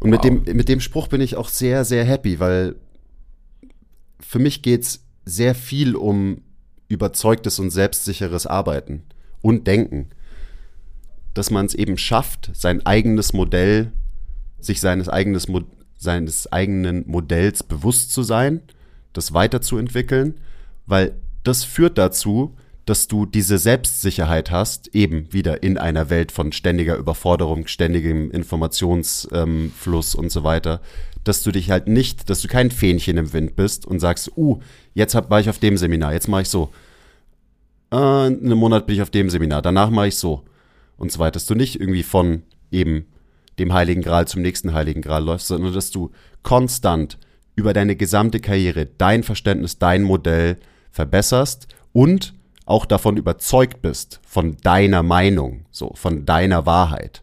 [0.01, 0.23] Und wow.
[0.23, 2.75] mit, dem, mit dem Spruch bin ich auch sehr, sehr happy, weil
[4.27, 6.43] für mich geht es sehr viel um
[6.89, 9.03] überzeugtes und selbstsicheres Arbeiten
[9.41, 10.11] und Denken.
[11.35, 13.93] Dass man es eben schafft, sein eigenes Modell,
[14.61, 15.47] sich seines, eigenes,
[15.97, 18.63] seines eigenen Modells bewusst zu sein,
[19.13, 20.35] das weiterzuentwickeln,
[20.87, 22.57] weil das führt dazu,
[22.87, 30.15] dass du diese Selbstsicherheit hast, eben wieder in einer Welt von ständiger Überforderung, ständigem Informationsfluss
[30.15, 30.81] ähm, und so weiter,
[31.25, 34.61] dass du dich halt nicht, dass du kein Fähnchen im Wind bist und sagst, uh,
[34.95, 36.71] jetzt hab, war ich auf dem Seminar, jetzt mache ich so.
[37.91, 40.45] Äh, einen Monat bin ich auf dem Seminar, danach mache ich so
[40.97, 43.07] und so weiter, dass du nicht irgendwie von eben
[43.59, 46.11] dem Heiligen Gral zum nächsten Heiligen Gral läufst, sondern dass du
[46.43, 47.19] konstant
[47.57, 50.59] über deine gesamte Karriere dein Verständnis, dein Modell,
[50.91, 52.35] verbesserst und
[52.67, 57.23] auch davon überzeugt bist, von deiner Meinung, so, von deiner Wahrheit.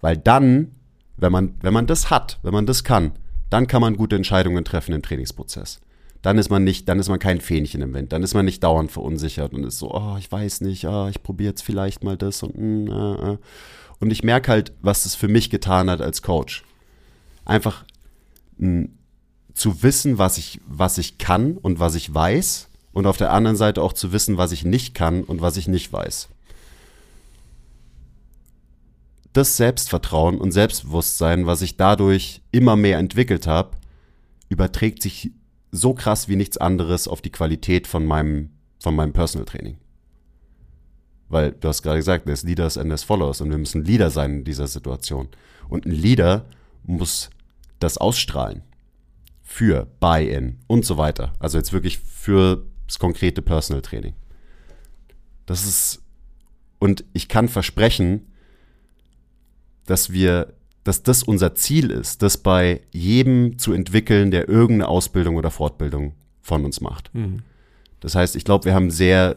[0.00, 0.72] Weil dann,
[1.16, 3.12] wenn man, wenn man das hat, wenn man das kann,
[3.54, 5.80] dann kann man gute Entscheidungen treffen im Trainingsprozess.
[6.22, 8.64] Dann ist man nicht, dann ist man kein Fähnchen im Wind, dann ist man nicht
[8.64, 12.16] dauernd verunsichert und ist so, oh, ich weiß nicht, oh, ich probiere jetzt vielleicht mal
[12.16, 13.38] das und äh, äh.
[14.00, 16.64] und ich merke halt, was das für mich getan hat als Coach.
[17.44, 17.84] Einfach
[18.56, 18.88] mh,
[19.52, 23.56] zu wissen, was ich, was ich kann und was ich weiß und auf der anderen
[23.56, 26.28] Seite auch zu wissen, was ich nicht kann und was ich nicht weiß.
[29.34, 33.76] Das Selbstvertrauen und Selbstbewusstsein, was ich dadurch immer mehr entwickelt habe,
[34.48, 35.32] überträgt sich
[35.72, 39.78] so krass wie nichts anderes auf die Qualität von meinem, von meinem Personal Training.
[41.28, 44.38] Weil du hast gerade gesagt, there's Leaders and there's Followers und wir müssen Leader sein
[44.38, 45.26] in dieser Situation.
[45.68, 46.46] Und ein Leader
[46.84, 47.28] muss
[47.80, 48.62] das ausstrahlen.
[49.42, 51.32] Für Buy-in und so weiter.
[51.40, 54.14] Also jetzt wirklich für das konkrete Personal Training.
[55.44, 56.04] Das ist,
[56.78, 58.28] und ich kann versprechen,
[59.86, 65.36] dass wir, dass das unser Ziel ist, das bei jedem zu entwickeln, der irgendeine Ausbildung
[65.36, 67.14] oder Fortbildung von uns macht.
[67.14, 67.42] Mhm.
[68.00, 69.36] Das heißt, ich glaube, wir haben sehr,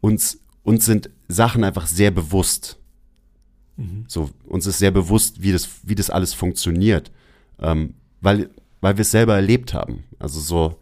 [0.00, 2.78] uns, uns sind Sachen einfach sehr bewusst.
[3.76, 4.04] Mhm.
[4.06, 7.10] So, uns ist sehr bewusst, wie das, wie das alles funktioniert.
[7.58, 8.50] Ähm, weil,
[8.80, 10.04] weil wir es selber erlebt haben.
[10.18, 10.78] Also so,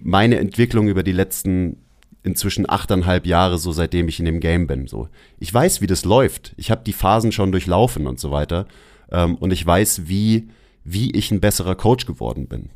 [0.00, 1.76] meine Entwicklung über die letzten
[2.22, 4.86] inzwischen achteinhalb Jahre, so seitdem ich in dem Game bin.
[4.86, 5.08] So,
[5.38, 6.54] ich weiß, wie das läuft.
[6.56, 8.66] Ich habe die Phasen schon durchlaufen und so weiter.
[9.10, 10.48] Ähm, und ich weiß, wie,
[10.84, 12.70] wie ich ein besserer Coach geworden bin.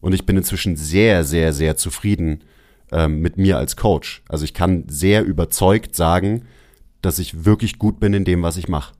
[0.00, 2.44] Und ich bin inzwischen sehr, sehr, sehr zufrieden
[2.90, 4.22] ähm, mit mir als Coach.
[4.28, 6.44] Also ich kann sehr überzeugt sagen,
[7.00, 8.94] dass ich wirklich gut bin in dem, was ich mache.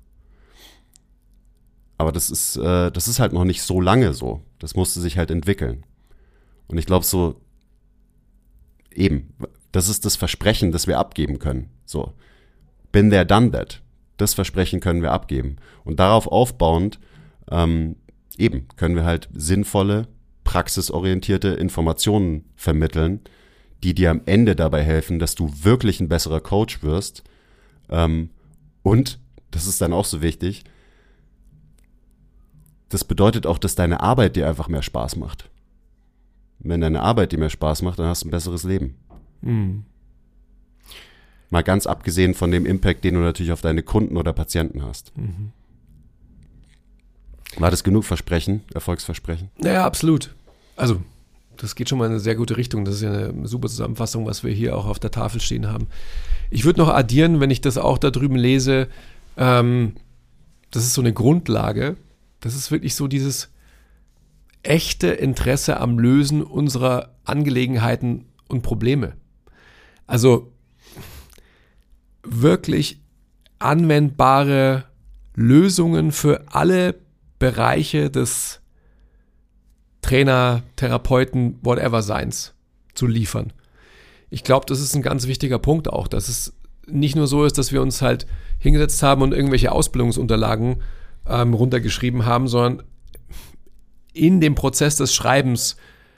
[1.99, 4.43] Aber das ist, äh, das ist halt noch nicht so lange so.
[4.59, 5.85] Das musste sich halt entwickeln.
[6.67, 7.41] Und ich glaube, so
[8.95, 9.35] eben,
[9.73, 11.71] das ist das Versprechen, das wir abgeben können.
[11.85, 12.13] So,
[12.93, 13.83] bin there, done that.
[14.19, 15.57] Das Versprechen können wir abgeben.
[15.85, 17.01] Und darauf aufbauend,
[17.51, 17.97] ähm,
[18.37, 20.07] eben, können wir halt sinnvolle,
[20.45, 23.21] praxisorientierte Informationen vermitteln,
[23.83, 27.25] die dir am Ende dabei helfen, dass du wirklich ein besserer Coach wirst.
[27.89, 28.31] Ähm,
[28.83, 29.19] und,
[29.51, 30.65] das ist dann auch so wichtig,
[32.91, 35.49] das bedeutet auch, dass deine Arbeit dir einfach mehr Spaß macht.
[36.59, 38.97] Wenn deine Arbeit dir mehr Spaß macht, dann hast du ein besseres Leben.
[39.43, 39.85] Mhm.
[41.51, 45.17] Mal ganz abgesehen von dem Impact, den du natürlich auf deine Kunden oder Patienten hast.
[45.17, 45.53] Mhm.
[47.59, 49.51] War das genug Versprechen, Erfolgsversprechen?
[49.59, 50.35] Naja, absolut.
[50.77, 51.03] Also,
[51.59, 52.85] das geht schon mal in eine sehr gute Richtung.
[52.85, 55.89] Das ist ja eine super Zusammenfassung, was wir hier auch auf der Tafel stehen haben.
[56.51, 58.89] Ich würde noch addieren, wenn ich das auch da drüben lese,
[59.37, 59.95] ähm,
[60.71, 61.97] das ist so eine Grundlage.
[62.41, 63.51] Das ist wirklich so dieses
[64.63, 69.13] echte Interesse am Lösen unserer Angelegenheiten und Probleme.
[70.07, 70.53] Also
[72.23, 73.01] wirklich
[73.59, 74.85] anwendbare
[75.35, 76.97] Lösungen für alle
[77.39, 78.61] Bereiche des
[80.03, 82.55] Trainer, Therapeuten, whatever Seins
[82.95, 83.53] zu liefern.
[84.31, 86.55] Ich glaube, das ist ein ganz wichtiger Punkt auch, dass es
[86.87, 88.27] nicht nur so ist, dass wir uns halt
[88.59, 90.83] hingesetzt haben und irgendwelche Ausbildungsunterlagen
[91.29, 92.83] ähm, runtergeschrieben haben, sondern
[94.13, 95.77] in dem Prozess des Schreibens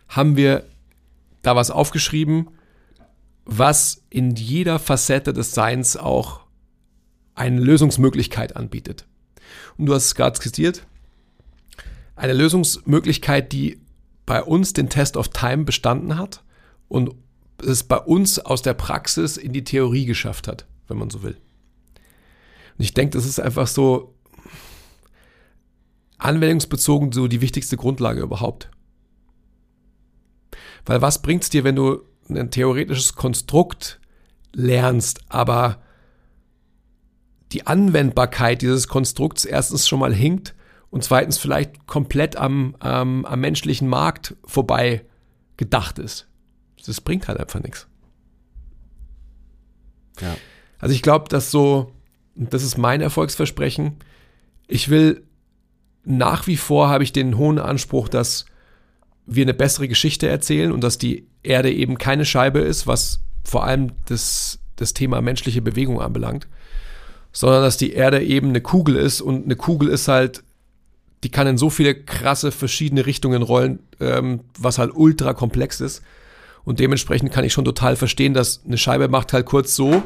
[0.09, 0.65] haben wir
[1.43, 2.49] da was aufgeschrieben,
[3.45, 6.41] was in jeder Facette des Seins auch
[7.35, 9.07] eine Lösungsmöglichkeit anbietet.
[9.77, 10.87] Und du hast es gerade skizziert.
[12.17, 13.81] Eine Lösungsmöglichkeit, die
[14.25, 16.43] bei uns den Test of Time bestanden hat
[16.89, 17.15] und
[17.63, 21.37] es bei uns aus der Praxis in die Theorie geschafft hat, wenn man so will.
[22.79, 24.15] Und ich denke, das ist einfach so
[26.19, 28.71] anwendungsbezogen so die wichtigste Grundlage überhaupt.
[30.87, 34.01] Weil was bringt es dir, wenn du ein theoretisches Konstrukt
[34.53, 35.83] lernst, aber
[37.53, 40.55] die Anwendbarkeit dieses Konstrukts erstens schon mal hinkt
[40.91, 45.05] und zweitens vielleicht komplett am, ähm, am menschlichen Markt vorbei
[45.57, 46.29] gedacht ist.
[46.87, 47.87] Das bringt halt einfach nichts.
[50.21, 50.37] Ja.
[50.79, 51.93] Also ich glaube, dass so,
[52.35, 53.97] das ist mein Erfolgsversprechen,
[54.67, 55.27] ich will
[56.05, 58.45] nach wie vor habe ich den hohen Anspruch, dass
[59.27, 63.65] wir eine bessere Geschichte erzählen und dass die Erde eben keine Scheibe ist, was vor
[63.65, 66.47] allem das, das Thema menschliche Bewegung anbelangt,
[67.33, 70.43] sondern dass die Erde eben eine Kugel ist und eine Kugel ist halt,
[71.23, 76.03] die kann in so viele krasse verschiedene Richtungen rollen, ähm, was halt ultra komplex ist.
[76.65, 80.03] Und dementsprechend kann ich schon total verstehen, dass eine Scheibe macht halt kurz so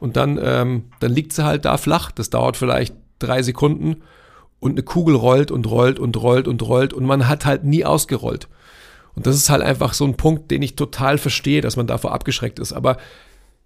[0.00, 2.10] und dann, ähm, dann liegt sie halt da flach.
[2.10, 4.02] Das dauert vielleicht drei Sekunden
[4.60, 7.84] und eine Kugel rollt und rollt und rollt und rollt und man hat halt nie
[7.84, 8.48] ausgerollt.
[9.14, 12.12] Und das ist halt einfach so ein Punkt, den ich total verstehe, dass man davor
[12.12, 12.72] abgeschreckt ist.
[12.72, 12.98] Aber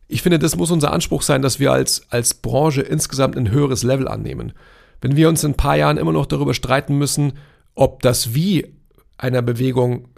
[0.08, 3.82] ich finde, das muss unser Anspruch sein, dass wir als, als Branche insgesamt ein höheres
[3.82, 4.52] Level annehmen.
[5.00, 7.34] Wenn wir uns in ein paar Jahren immer noch darüber streiten müssen,
[7.74, 8.74] ob das Wie
[9.18, 10.08] einer Bewegung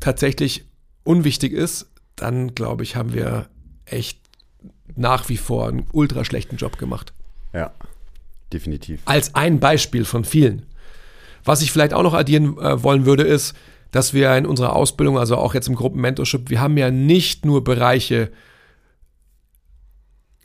[0.00, 0.64] tatsächlich
[1.04, 3.48] unwichtig ist, dann glaube ich, haben wir
[3.84, 4.20] echt
[4.96, 7.12] nach wie vor einen ultra schlechten Job gemacht.
[7.52, 7.72] Ja,
[8.52, 9.00] definitiv.
[9.04, 10.66] Als ein Beispiel von vielen.
[11.44, 13.54] Was ich vielleicht auch noch addieren äh, wollen würde, ist,
[13.90, 17.64] dass wir in unserer Ausbildung, also auch jetzt im Gruppenmentorship, wir haben ja nicht nur
[17.64, 18.30] Bereiche,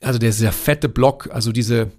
[0.01, 1.91] also der sehr fette Block, also diese,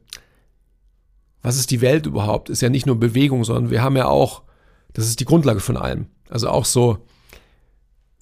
[1.42, 4.42] was ist die Welt überhaupt, ist ja nicht nur Bewegung, sondern wir haben ja auch,
[4.94, 6.06] das ist die Grundlage von allem.
[6.30, 7.06] Also auch so,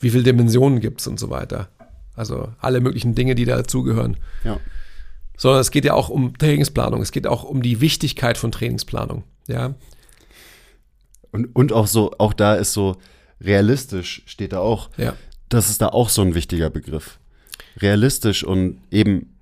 [0.01, 1.68] wie viele Dimensionen gibt es und so weiter.
[2.14, 4.16] Also alle möglichen Dinge, die da dazugehören.
[4.43, 4.59] Ja.
[5.43, 7.03] Sondern es geht ja auch um Trainingsplanung.
[7.03, 9.24] Es geht auch um die Wichtigkeit von Trainingsplanung.
[9.49, 9.74] Ja.
[11.32, 12.95] Und, und auch so, auch da ist so
[13.40, 14.88] realistisch, steht da auch.
[14.97, 15.14] Ja.
[15.49, 17.18] Das ist da auch so ein wichtiger Begriff.
[17.80, 19.34] Realistisch und eben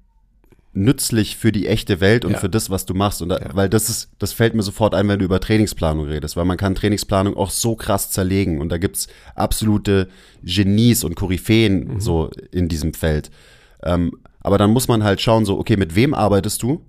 [0.73, 2.39] nützlich für die echte Welt und Ja.
[2.39, 3.21] für das, was du machst.
[3.21, 3.51] Und da, Ja.
[3.55, 6.57] weil das ist, das fällt mir sofort ein, wenn du über Trainingsplanung redest, weil man
[6.57, 10.09] kann Trainingsplanung auch so krass zerlegen und da gibt's absolute
[10.43, 12.01] Genies und Koryphäen Mhm.
[12.01, 13.31] so in diesem Feld.
[13.83, 16.85] Ähm, aber dann muss man halt schauen, so, okay, mit wem arbeitest du?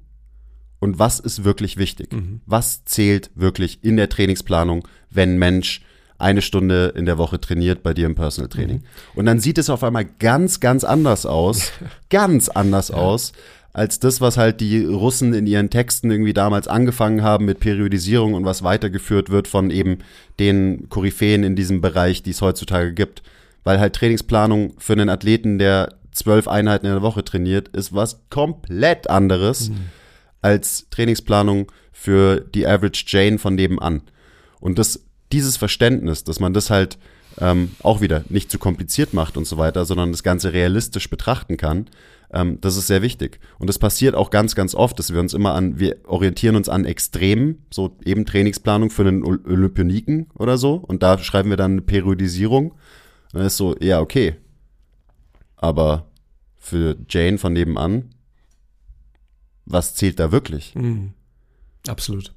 [0.80, 2.12] Und was ist wirklich wichtig?
[2.12, 2.42] Mhm.
[2.46, 5.82] Was zählt wirklich in der Trainingsplanung, wenn Mensch
[6.18, 8.78] eine Stunde in der Woche trainiert bei dir im Personal Training?
[8.78, 8.84] Mhm.
[9.16, 11.72] Und dann sieht es auf einmal ganz, ganz anders aus,
[12.10, 13.34] ganz anders aus,
[13.74, 18.34] als das, was halt die Russen in ihren Texten irgendwie damals angefangen haben mit Periodisierung
[18.34, 20.00] und was weitergeführt wird von eben
[20.40, 23.24] den Koryphäen in diesem Bereich, die es heutzutage gibt.
[23.64, 28.22] Weil halt Trainingsplanung für einen Athleten, der zwölf Einheiten in der Woche trainiert, ist was
[28.30, 29.72] komplett anderes
[30.42, 34.02] als Trainingsplanung für die Average Jane von nebenan.
[34.60, 36.98] Und das, dieses Verständnis, dass man das halt
[37.40, 41.58] ähm, auch wieder nicht zu kompliziert macht und so weiter, sondern das Ganze realistisch betrachten
[41.58, 41.88] kann,
[42.34, 43.40] ähm, das ist sehr wichtig.
[43.60, 46.70] Und das passiert auch ganz, ganz oft, dass wir uns immer an, wir orientieren uns
[46.70, 50.76] an Extremen, so eben Trainingsplanung für einen Ol- Olympioniken oder so.
[50.76, 52.72] Und da schreiben wir dann eine Periodisierung.
[52.72, 52.80] Und
[53.34, 54.36] dann ist so, ja, okay.
[55.62, 56.08] Aber
[56.58, 58.10] für Jane von nebenan,
[59.66, 60.76] was zählt da wirklich?
[60.76, 61.14] Mhm.
[61.88, 62.34] Absolut.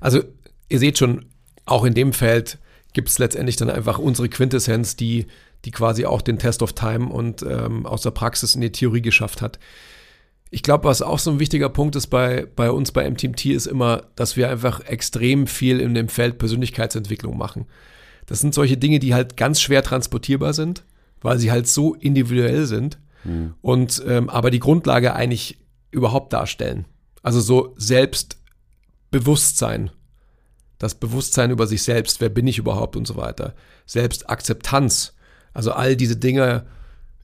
[0.00, 0.22] Also
[0.68, 1.26] ihr seht schon,
[1.64, 2.58] auch in dem Feld
[2.92, 5.26] gibt es letztendlich dann einfach unsere Quintessenz, die,
[5.64, 9.02] die quasi auch den Test of Time und ähm, aus der Praxis in die Theorie
[9.02, 9.58] geschafft hat.
[10.50, 13.66] Ich glaube, was auch so ein wichtiger Punkt ist bei, bei uns bei MTMT, ist
[13.66, 17.66] immer, dass wir einfach extrem viel in dem Feld Persönlichkeitsentwicklung machen.
[18.26, 20.84] Das sind solche Dinge, die halt ganz schwer transportierbar sind,
[21.26, 23.00] weil sie halt so individuell sind
[23.60, 25.58] und ähm, aber die Grundlage eigentlich
[25.90, 26.84] überhaupt darstellen.
[27.20, 29.90] Also so Selbstbewusstsein,
[30.78, 33.56] das Bewusstsein über sich selbst, wer bin ich überhaupt und so weiter.
[33.86, 35.14] Selbstakzeptanz,
[35.52, 36.66] also all diese Dinge,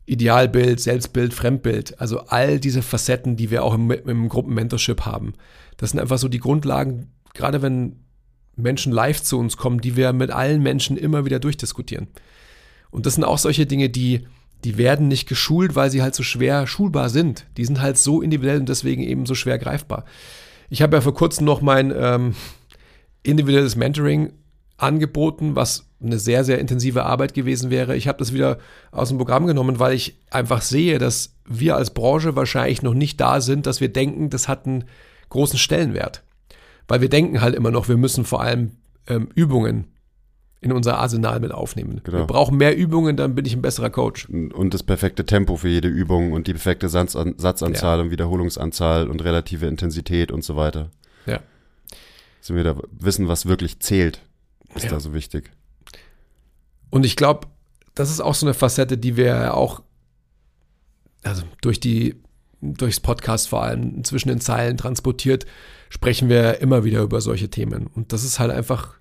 [0.04, 5.34] Idealbild, Selbstbild, Fremdbild, also all diese Facetten, die wir auch im, im Gruppenmentorship haben.
[5.76, 8.00] Das sind einfach so die Grundlagen, gerade wenn
[8.56, 12.08] Menschen live zu uns kommen, die wir mit allen Menschen immer wieder durchdiskutieren.
[12.92, 14.28] Und das sind auch solche Dinge, die,
[14.62, 17.46] die werden nicht geschult, weil sie halt so schwer schulbar sind.
[17.56, 20.04] Die sind halt so individuell und deswegen eben so schwer greifbar.
[20.70, 22.34] Ich habe ja vor kurzem noch mein ähm,
[23.24, 24.32] individuelles Mentoring
[24.76, 27.96] angeboten, was eine sehr, sehr intensive Arbeit gewesen wäre.
[27.96, 28.58] Ich habe das wieder
[28.90, 33.20] aus dem Programm genommen, weil ich einfach sehe, dass wir als Branche wahrscheinlich noch nicht
[33.20, 34.84] da sind, dass wir denken, das hat einen
[35.28, 36.22] großen Stellenwert.
[36.88, 38.72] Weil wir denken halt immer noch, wir müssen vor allem
[39.06, 39.91] ähm, Übungen
[40.62, 42.00] in unser Arsenal mit aufnehmen.
[42.04, 42.18] Genau.
[42.18, 44.28] Wir brauchen mehr Übungen, dann bin ich ein besserer Coach.
[44.28, 49.24] Und das perfekte Tempo für jede Übung und die perfekte Satzan Satzanzahl und Wiederholungsanzahl und
[49.24, 50.90] relative Intensität und so weiter.
[51.26, 51.40] Ja.
[52.40, 54.22] Sind wir da wissen, was wirklich zählt,
[54.74, 54.90] ist Ja.
[54.90, 55.50] da so wichtig.
[56.90, 57.48] Und ich glaube,
[57.94, 59.82] das ist auch so eine Facette, die wir ja auch,
[61.24, 62.14] also durch die,
[62.60, 65.44] durchs Podcast vor allem zwischen den Zeilen transportiert,
[65.88, 67.88] sprechen wir immer wieder über solche Themen.
[67.88, 68.94] Und das ist halt einfach,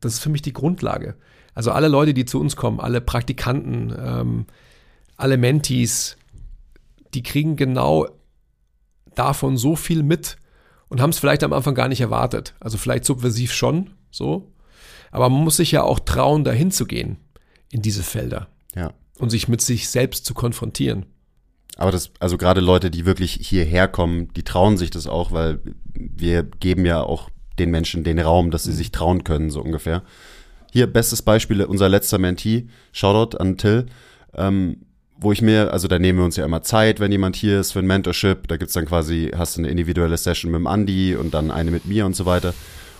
[0.00, 1.16] das ist für mich die Grundlage.
[1.54, 4.46] Also alle Leute, die zu uns kommen, alle Praktikanten, ähm,
[5.16, 6.16] alle Mentees,
[7.14, 8.06] die kriegen genau
[9.14, 10.36] davon so viel mit
[10.88, 12.54] und haben es vielleicht am Anfang gar nicht erwartet.
[12.60, 14.52] Also vielleicht subversiv schon, so.
[15.10, 17.16] Aber man muss sich ja auch trauen, dahin zu gehen
[17.70, 18.92] in diese Felder Ja.
[19.18, 21.06] und sich mit sich selbst zu konfrontieren.
[21.76, 25.60] Aber das, also gerade Leute, die wirklich hierher kommen, die trauen sich das auch, weil
[25.94, 30.02] wir geben ja auch den Menschen den Raum, dass sie sich trauen können, so ungefähr.
[30.72, 33.86] Hier, bestes Beispiel, unser letzter Mentee, Shoutout an Till,
[34.34, 34.82] ähm,
[35.20, 37.72] wo ich mir, also da nehmen wir uns ja immer Zeit, wenn jemand hier ist
[37.72, 41.16] für ein Mentorship, da gibt's dann quasi, hast du eine individuelle Session mit dem Andi
[41.16, 42.54] und dann eine mit mir und so weiter.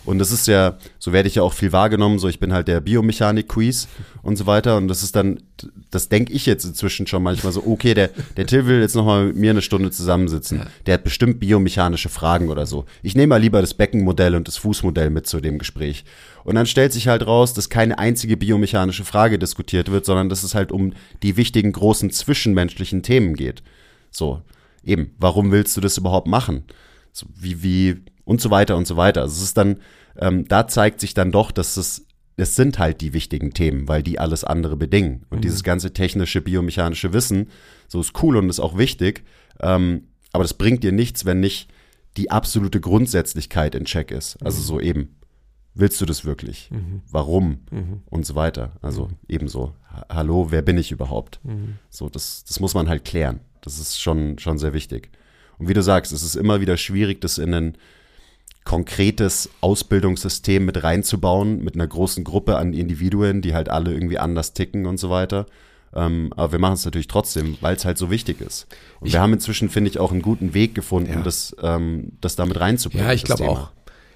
[0.08, 2.66] Und das ist ja, so werde ich ja auch viel wahrgenommen, so ich bin halt
[2.66, 3.88] der Biomechanik-Quiz
[4.22, 4.78] und so weiter.
[4.78, 5.42] Und das ist dann,
[5.90, 9.26] das denke ich jetzt inzwischen schon manchmal so, okay, der, der Till will jetzt nochmal
[9.26, 10.62] mit mir eine Stunde zusammensitzen.
[10.86, 12.86] Der hat bestimmt biomechanische Fragen oder so.
[13.02, 16.06] Ich nehme mal lieber das Beckenmodell und das Fußmodell mit zu dem Gespräch.
[16.42, 20.42] Und dann stellt sich halt raus, dass keine einzige biomechanische Frage diskutiert wird, sondern dass
[20.42, 23.62] es halt um die wichtigen großen zwischenmenschlichen Themen geht.
[24.10, 24.40] So,
[24.82, 26.64] eben, warum willst du das überhaupt machen?
[27.12, 27.96] So, wie, wie,
[28.28, 29.22] und so weiter und so weiter.
[29.22, 29.78] Also es ist dann,
[30.18, 32.06] ähm, da zeigt sich dann doch, dass es,
[32.36, 35.24] es sind halt die wichtigen Themen, weil die alles andere bedingen.
[35.30, 35.42] Und mhm.
[35.42, 37.48] dieses ganze technische, biomechanische Wissen,
[37.88, 39.24] so ist cool und ist auch wichtig,
[39.60, 41.70] ähm, aber das bringt dir nichts, wenn nicht
[42.18, 44.36] die absolute Grundsätzlichkeit in Check ist.
[44.44, 44.64] Also mhm.
[44.66, 45.16] so eben,
[45.72, 46.70] willst du das wirklich?
[46.70, 47.00] Mhm.
[47.10, 47.60] Warum?
[47.70, 48.02] Mhm.
[48.10, 48.72] Und so weiter.
[48.82, 49.16] Also mhm.
[49.26, 49.74] ebenso,
[50.10, 51.40] hallo, wer bin ich überhaupt?
[51.44, 51.78] Mhm.
[51.88, 53.40] So, das, das muss man halt klären.
[53.62, 55.08] Das ist schon, schon sehr wichtig.
[55.56, 57.78] Und wie du sagst, es ist immer wieder schwierig, das in ein
[58.68, 64.52] konkretes Ausbildungssystem mit reinzubauen, mit einer großen Gruppe an Individuen, die halt alle irgendwie anders
[64.52, 65.46] ticken und so weiter.
[65.94, 68.66] Ähm, aber wir machen es natürlich trotzdem, weil es halt so wichtig ist.
[69.00, 71.22] Und ich, wir haben inzwischen, finde ich, auch einen guten Weg gefunden, ja.
[71.22, 73.06] das, ähm, das damit reinzubringen.
[73.06, 73.70] Ja, ich glaube auch.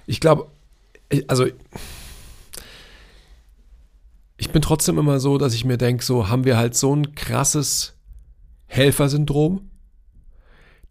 [0.05, 0.45] Ich glaube,
[1.27, 1.47] also
[4.37, 7.15] ich bin trotzdem immer so, dass ich mir denke, so haben wir halt so ein
[7.15, 7.95] krasses
[8.67, 9.71] Helfersyndrom,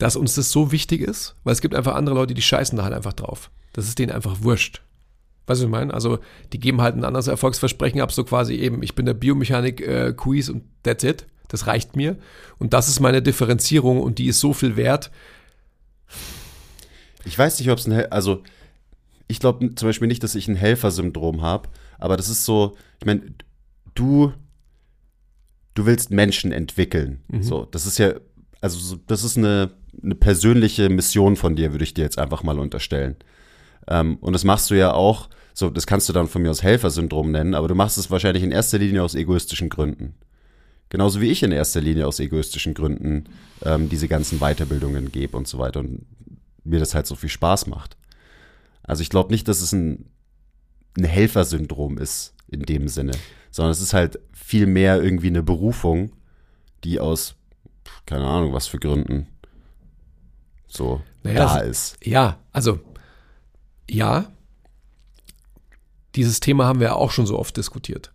[0.03, 2.83] dass uns das so wichtig ist, weil es gibt einfach andere Leute, die scheißen da
[2.83, 3.53] halt einfach drauf.
[3.73, 4.83] Das ist denen einfach wurscht.
[5.47, 5.95] Weißt du, was ich meine?
[5.95, 6.19] Also,
[6.53, 10.51] die geben halt ein anderes Erfolgsversprechen ab, so quasi eben, ich bin der Biomechanik-Quiz äh,
[10.51, 11.27] und that's it.
[11.47, 12.17] Das reicht mir.
[12.59, 15.13] Und das ist meine Differenzierung und die ist so viel wert.
[17.25, 18.43] Ich weiß nicht, ob es ein, also,
[19.29, 21.69] ich glaube zum Beispiel nicht, dass ich ein Helfersyndrom habe,
[22.01, 23.23] aber das ist so, ich meine,
[23.95, 24.33] du,
[25.75, 27.23] du willst Menschen entwickeln.
[27.29, 27.45] Mhm.
[27.45, 28.15] So, das ist ja,
[28.63, 32.59] also das ist eine eine persönliche Mission von dir, würde ich dir jetzt einfach mal
[32.59, 33.17] unterstellen.
[33.89, 36.63] Ähm, und das machst du ja auch, so, das kannst du dann von mir aus
[36.63, 40.15] Helfersyndrom nennen, aber du machst es wahrscheinlich in erster Linie aus egoistischen Gründen.
[40.89, 43.25] Genauso wie ich in erster Linie aus egoistischen Gründen
[43.65, 46.07] ähm, diese ganzen Weiterbildungen gebe und so weiter und
[46.65, 47.97] mir das halt so viel Spaß macht.
[48.83, 50.07] Also ich glaube nicht, dass es ein,
[50.99, 53.13] ein Helfersyndrom ist in dem Sinne,
[53.51, 56.13] sondern es ist halt viel mehr irgendwie eine Berufung,
[56.85, 57.37] die aus,
[58.07, 59.29] keine Ahnung, was für Gründen
[60.67, 61.99] so naja, da ist.
[62.05, 62.81] Ja, also
[63.89, 64.27] ja,
[66.15, 68.13] dieses Thema haben wir ja auch schon so oft diskutiert.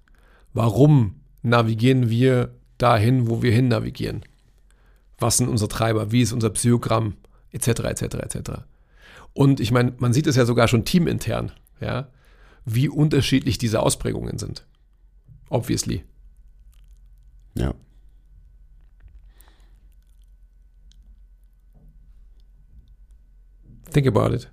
[0.54, 4.24] Warum navigieren wir dahin, wo wir hin navigieren?
[5.20, 6.12] Was sind unsere Treiber?
[6.12, 7.16] Wie ist unser Psychogramm?
[7.52, 8.52] Etc., etc., etc.
[9.34, 12.10] Und ich meine, man sieht es ja sogar schon teamintern, ja,
[12.66, 14.66] wie unterschiedlich diese Ausprägungen sind.
[15.50, 16.04] Obviously.
[17.56, 17.74] Ja.
[23.92, 24.50] Think about it.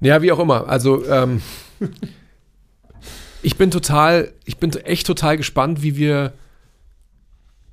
[0.00, 0.68] Ja, wie auch immer.
[0.68, 1.42] Also, ähm,
[3.42, 6.32] ich bin total, ich bin echt total gespannt, wie wir,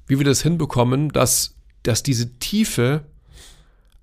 [0.07, 3.05] wie wir das hinbekommen, dass, dass diese Tiefe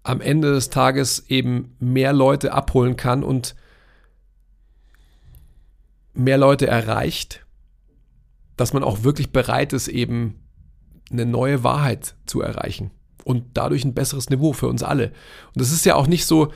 [0.03, 3.55] am Ende des Tages eben mehr Leute abholen kann und
[6.15, 7.45] mehr Leute erreicht,
[8.57, 10.41] dass man auch wirklich bereit ist, eben
[11.11, 12.91] eine neue Wahrheit zu erreichen
[13.27, 15.07] und dadurch ein besseres Niveau für uns alle.
[15.07, 16.53] Und das ist ja auch nicht so,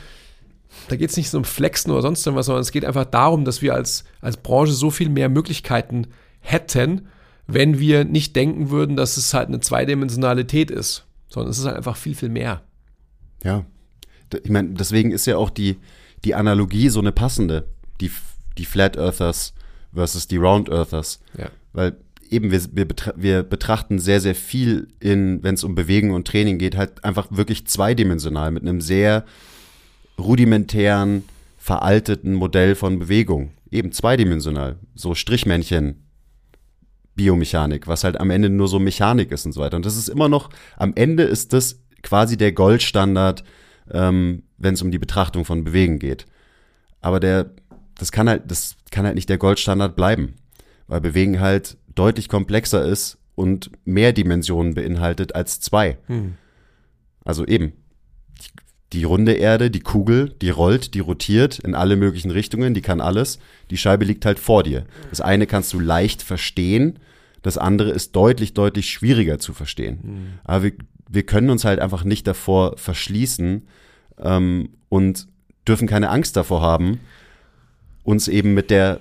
[0.89, 3.45] da geht es nicht so um Flexen oder sonst irgendwas, sondern es geht einfach darum,
[3.45, 6.07] dass wir als, als Branche so viel mehr Möglichkeiten
[6.39, 7.09] hätten,
[7.49, 11.77] wenn wir nicht denken würden, dass es halt eine Zweidimensionalität ist, sondern es ist halt
[11.77, 12.63] einfach viel, viel mehr.
[13.43, 13.65] Ja,
[14.33, 15.77] ich meine, deswegen ist ja auch die,
[16.25, 17.67] die Analogie so eine passende,
[18.01, 18.13] die,
[18.59, 19.55] die Flat Earthers
[19.93, 21.21] versus die Round Earthers.
[21.37, 21.51] Ja.
[21.73, 21.97] Weil
[22.31, 26.27] eben, wir, wir, betra wir betrachten sehr, sehr viel in, wenn es um Bewegung und
[26.27, 29.25] Training geht, halt einfach wirklich zweidimensional mit einem sehr
[30.19, 31.25] rudimentären,
[31.59, 33.51] veralteten Modell von Bewegung.
[33.71, 34.79] Eben zweidimensional.
[34.95, 36.07] So Strichmännchen,
[37.15, 39.77] Biomechanik, was halt am Ende nur so Mechanik ist und so weiter.
[39.77, 43.45] Und das ist immer noch, am Ende ist das quasi der Goldstandard,
[43.93, 46.27] ähm, wenn es um die Betrachtung von Bewegen geht.
[47.01, 47.51] Aber der,
[47.99, 50.35] das kann halt, das kann halt nicht der Goldstandard bleiben.
[50.87, 55.99] Weil Bewegen halt deutlich komplexer ist und mehr Dimensionen beinhaltet als zwei.
[56.07, 56.35] Hm.
[57.25, 57.73] Also eben,
[58.93, 63.01] die runde Erde, die Kugel, die rollt, die rotiert in alle möglichen Richtungen, die kann
[63.01, 63.39] alles.
[63.71, 64.85] Die Scheibe liegt halt vor dir.
[65.11, 66.99] Das eine kannst du leicht verstehen,
[67.43, 69.99] das andere ist deutlich, deutlich schwieriger zu verstehen.
[70.03, 70.27] Mhm.
[70.45, 70.73] Aber wir,
[71.09, 73.67] wir können uns halt einfach nicht davor verschließen
[74.19, 75.29] ähm, und
[75.67, 77.01] dürfen keine Angst davor haben,
[78.03, 79.01] uns eben mit der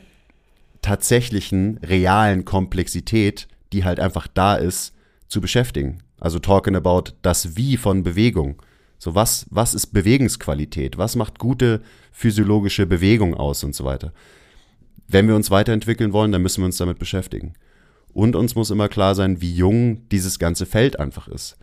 [0.81, 4.93] tatsächlichen, realen Komplexität, die halt einfach da ist,
[5.27, 5.99] zu beschäftigen.
[6.19, 8.61] Also talking about das Wie von Bewegung.
[8.97, 10.97] So, was, was ist Bewegungsqualität?
[10.97, 14.13] Was macht gute physiologische Bewegung aus und so weiter?
[15.07, 17.53] Wenn wir uns weiterentwickeln wollen, dann müssen wir uns damit beschäftigen.
[18.13, 21.57] Und uns muss immer klar sein, wie jung dieses ganze Feld einfach ist.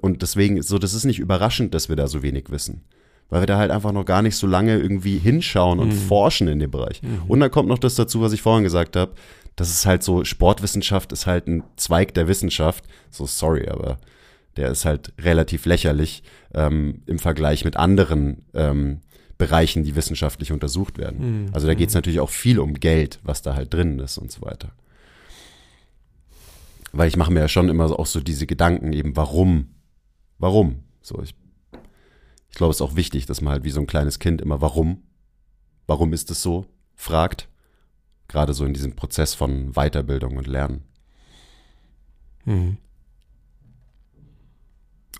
[0.00, 2.82] Und deswegen, so, das ist nicht überraschend, dass wir da so wenig wissen.
[3.30, 5.98] Weil wir da halt einfach noch gar nicht so lange irgendwie hinschauen und mhm.
[5.98, 7.02] forschen in dem Bereich.
[7.02, 7.22] Mhm.
[7.28, 9.12] Und dann kommt noch das dazu, was ich vorhin gesagt habe.
[9.56, 12.84] Das ist halt so, Sportwissenschaft ist halt ein Zweig der Wissenschaft.
[13.10, 13.98] So, sorry, aber
[14.56, 16.22] der ist halt relativ lächerlich
[16.54, 19.00] ähm, im Vergleich mit anderen ähm,
[19.38, 21.44] Bereichen, die wissenschaftlich untersucht werden.
[21.44, 21.48] Mhm.
[21.52, 21.98] Also da geht es mhm.
[21.98, 24.72] natürlich auch viel um Geld, was da halt drin ist und so weiter.
[26.92, 29.70] Weil ich mache mir ja schon immer auch so diese Gedanken eben, warum?
[30.38, 30.80] Warum?
[31.00, 31.34] So, ich,
[32.50, 34.60] ich glaube, es ist auch wichtig, dass man halt wie so ein kleines Kind immer,
[34.60, 35.02] warum?
[35.86, 36.66] Warum ist es so?
[36.94, 37.48] fragt.
[38.28, 40.84] Gerade so in diesem Prozess von Weiterbildung und Lernen.
[42.44, 42.76] Mhm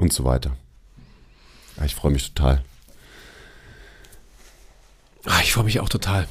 [0.00, 0.56] und so weiter.
[1.76, 2.62] Ja, ich freue mich total.
[5.26, 6.26] Ah, ich freue mich auch total.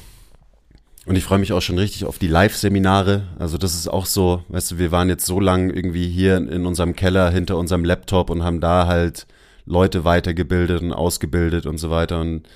[1.06, 3.28] Und ich freue mich auch schon richtig auf die Live-Seminare.
[3.38, 6.66] Also das ist auch so, weißt du, wir waren jetzt so lange irgendwie hier in
[6.66, 9.26] unserem Keller hinter unserem Laptop und haben da halt
[9.64, 12.48] Leute weitergebildet und ausgebildet und so weiter und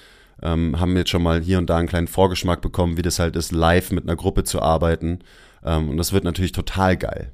[0.42, 3.36] ähm, haben jetzt schon mal hier und da einen kleinen Vorgeschmack bekommen, wie das halt
[3.36, 5.20] ist, live mit einer Gruppe zu arbeiten.
[5.64, 7.30] Ähm, und das wird natürlich total geil.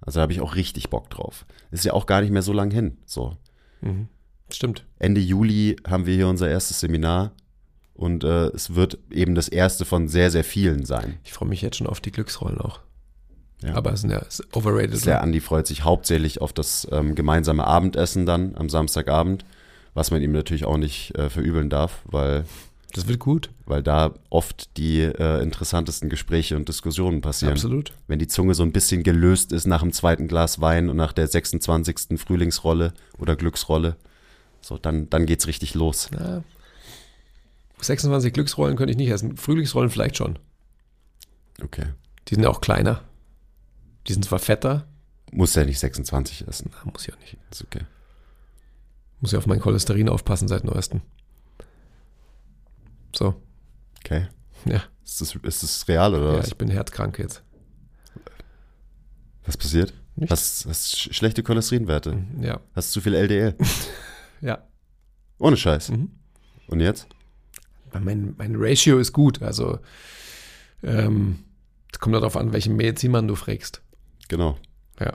[0.00, 1.44] Also da habe ich auch richtig Bock drauf.
[1.70, 2.96] Ist ja auch gar nicht mehr so lang hin.
[3.04, 3.36] So.
[3.82, 4.08] Mhm.
[4.50, 4.84] Stimmt.
[4.98, 7.32] Ende Juli haben wir hier unser erstes Seminar
[7.94, 11.18] und äh, es wird eben das erste von sehr, sehr vielen sein.
[11.22, 12.80] Ich freue mich jetzt schon auf die Glücksrollen auch.
[13.62, 13.74] Ja.
[13.74, 15.04] Aber es ist, ja, ist overrated.
[15.04, 15.20] Der ne?
[15.20, 19.44] Andi freut sich hauptsächlich auf das ähm, gemeinsame Abendessen dann am Samstagabend,
[19.94, 22.44] was man ihm natürlich auch nicht äh, verübeln darf, weil
[22.92, 23.50] das wird gut.
[23.66, 27.52] Weil da oft die äh, interessantesten Gespräche und Diskussionen passieren.
[27.52, 27.92] Absolut.
[28.08, 31.12] Wenn die Zunge so ein bisschen gelöst ist nach dem zweiten Glas Wein und nach
[31.12, 32.18] der 26.
[32.18, 33.96] Frühlingsrolle oder Glücksrolle,
[34.60, 36.10] so dann, dann geht's richtig los.
[36.18, 36.42] Ja.
[37.80, 39.36] 26 Glücksrollen könnte ich nicht essen.
[39.36, 40.38] Frühlingsrollen vielleicht schon.
[41.62, 41.86] Okay.
[42.28, 43.02] Die sind auch kleiner.
[44.06, 44.86] Die sind zwar fetter.
[45.32, 46.70] Muss ja nicht 26 essen.
[46.72, 47.36] Na, muss ja nicht.
[47.50, 47.84] Ist okay.
[49.20, 51.02] Muss ja auf mein Cholesterin aufpassen seit neuestem.
[53.14, 53.40] So.
[53.98, 54.28] Okay.
[54.64, 54.82] Ja.
[55.04, 56.48] Ist das, ist das real oder ja, was?
[56.48, 57.42] ich bin herzkrank jetzt.
[59.44, 59.92] Was passiert?
[60.16, 60.32] Nichts.
[60.32, 62.12] Hast, hast schlechte Cholesterinwerte?
[62.12, 62.60] Mhm, ja.
[62.74, 63.56] Hast zu viel LDL?
[64.40, 64.66] ja.
[65.38, 65.90] Ohne Scheiß.
[65.90, 66.10] Mhm.
[66.68, 67.08] Und jetzt?
[67.98, 69.42] Mein, mein Ratio ist gut.
[69.42, 69.80] Also,
[70.82, 71.40] ähm,
[71.92, 73.82] es kommt darauf an, welchen Medizinmann du fragst.
[74.30, 74.56] Genau.
[75.00, 75.14] Ja.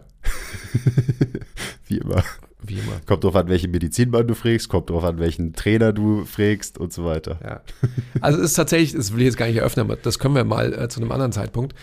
[1.88, 2.22] Wie immer.
[2.62, 3.00] Wie immer.
[3.06, 6.92] Kommt drauf an, welchen Medizinmann du fragst, kommt drauf an, welchen Trainer du fragst und
[6.92, 7.40] so weiter.
[7.42, 7.62] Ja.
[8.20, 10.44] Also es ist tatsächlich, das will ich jetzt gar nicht eröffnen, aber das können wir
[10.44, 11.76] mal äh, zu einem anderen Zeitpunkt.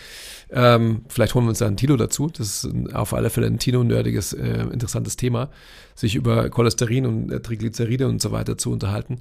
[0.51, 2.29] Ähm, vielleicht holen wir uns da einen Tilo dazu.
[2.29, 5.49] Das ist auf alle Fälle ein Tino-nerdiges, äh, interessantes Thema,
[5.95, 9.21] sich über Cholesterin und äh, Triglyceride und so weiter zu unterhalten.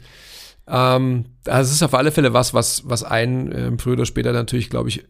[0.68, 4.70] Ähm, also es ist auf alle Fälle was, was, was einen früher oder später natürlich,
[4.70, 5.06] glaube ich,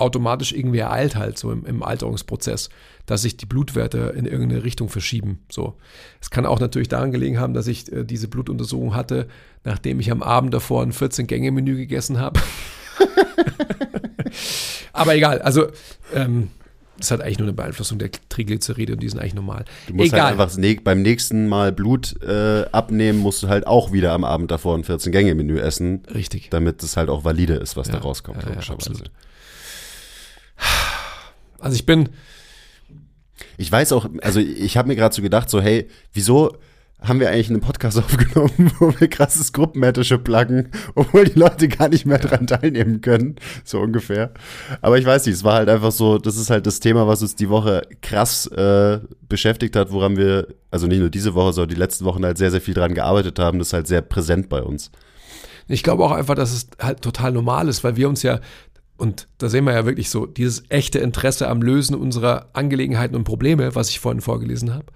[0.00, 2.70] automatisch irgendwie ereilt halt so im, im, Alterungsprozess,
[3.06, 5.40] dass sich die Blutwerte in irgendeine Richtung verschieben.
[5.50, 5.74] So,
[6.20, 9.28] es kann auch natürlich daran gelegen haben, dass ich äh, diese Blutuntersuchung hatte,
[9.64, 12.40] nachdem ich am Abend davor ein 14-Gänge-Menü gegessen habe.
[14.92, 15.68] Aber egal, also
[16.14, 16.50] ähm,
[16.98, 19.64] das hat eigentlich nur eine Beeinflussung der Triglyceride und die sind eigentlich normal.
[19.86, 20.36] Du musst Egal.
[20.36, 24.50] halt einfach beim nächsten Mal Blut äh, abnehmen, musst du halt auch wieder am Abend
[24.50, 26.02] davor ein 14-Gänge-Menü essen.
[26.12, 26.50] Richtig.
[26.50, 29.04] Damit es halt auch valide ist, was ja, da rauskommt, ja, logischerweise.
[29.04, 29.10] Ja,
[31.60, 32.10] also ich bin.
[33.56, 36.56] Ich weiß auch, also ich habe mir gerade so gedacht, so, hey, wieso
[37.00, 41.88] haben wir eigentlich einen Podcast aufgenommen, wo wir krasses Gruppenmanager pluggen, obwohl die Leute gar
[41.88, 44.32] nicht mehr dran teilnehmen können, so ungefähr.
[44.80, 47.22] Aber ich weiß nicht, es war halt einfach so, das ist halt das Thema, was
[47.22, 48.98] uns die Woche krass äh,
[49.28, 52.50] beschäftigt hat, woran wir, also nicht nur diese Woche, sondern die letzten Wochen halt sehr,
[52.50, 53.58] sehr viel dran gearbeitet haben.
[53.58, 54.90] Das ist halt sehr präsent bei uns.
[55.70, 58.40] Ich glaube auch einfach, dass es halt total normal ist, weil wir uns ja
[58.98, 63.24] und da sehen wir ja wirklich so dieses echte Interesse am Lösen unserer Angelegenheiten und
[63.24, 64.86] Probleme, was ich vorhin vorgelesen habe.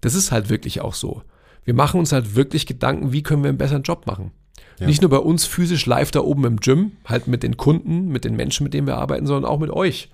[0.00, 1.22] Das ist halt wirklich auch so.
[1.64, 4.32] Wir machen uns halt wirklich Gedanken, wie können wir einen besseren Job machen.
[4.80, 4.86] Ja.
[4.86, 8.24] Nicht nur bei uns physisch live da oben im Gym, halt mit den Kunden, mit
[8.24, 10.10] den Menschen, mit denen wir arbeiten, sondern auch mit euch,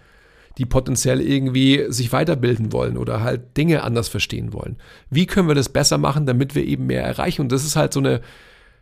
[0.59, 4.77] die potenziell irgendwie sich weiterbilden wollen oder halt Dinge anders verstehen wollen.
[5.09, 7.41] Wie können wir das besser machen, damit wir eben mehr erreichen?
[7.41, 8.21] Und das ist halt so eine,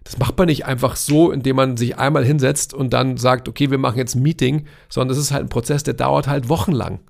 [0.05, 3.70] das macht man nicht einfach so, indem man sich einmal hinsetzt und dann sagt, okay,
[3.70, 7.01] wir machen jetzt ein Meeting, sondern das ist halt ein Prozess, der dauert halt wochenlang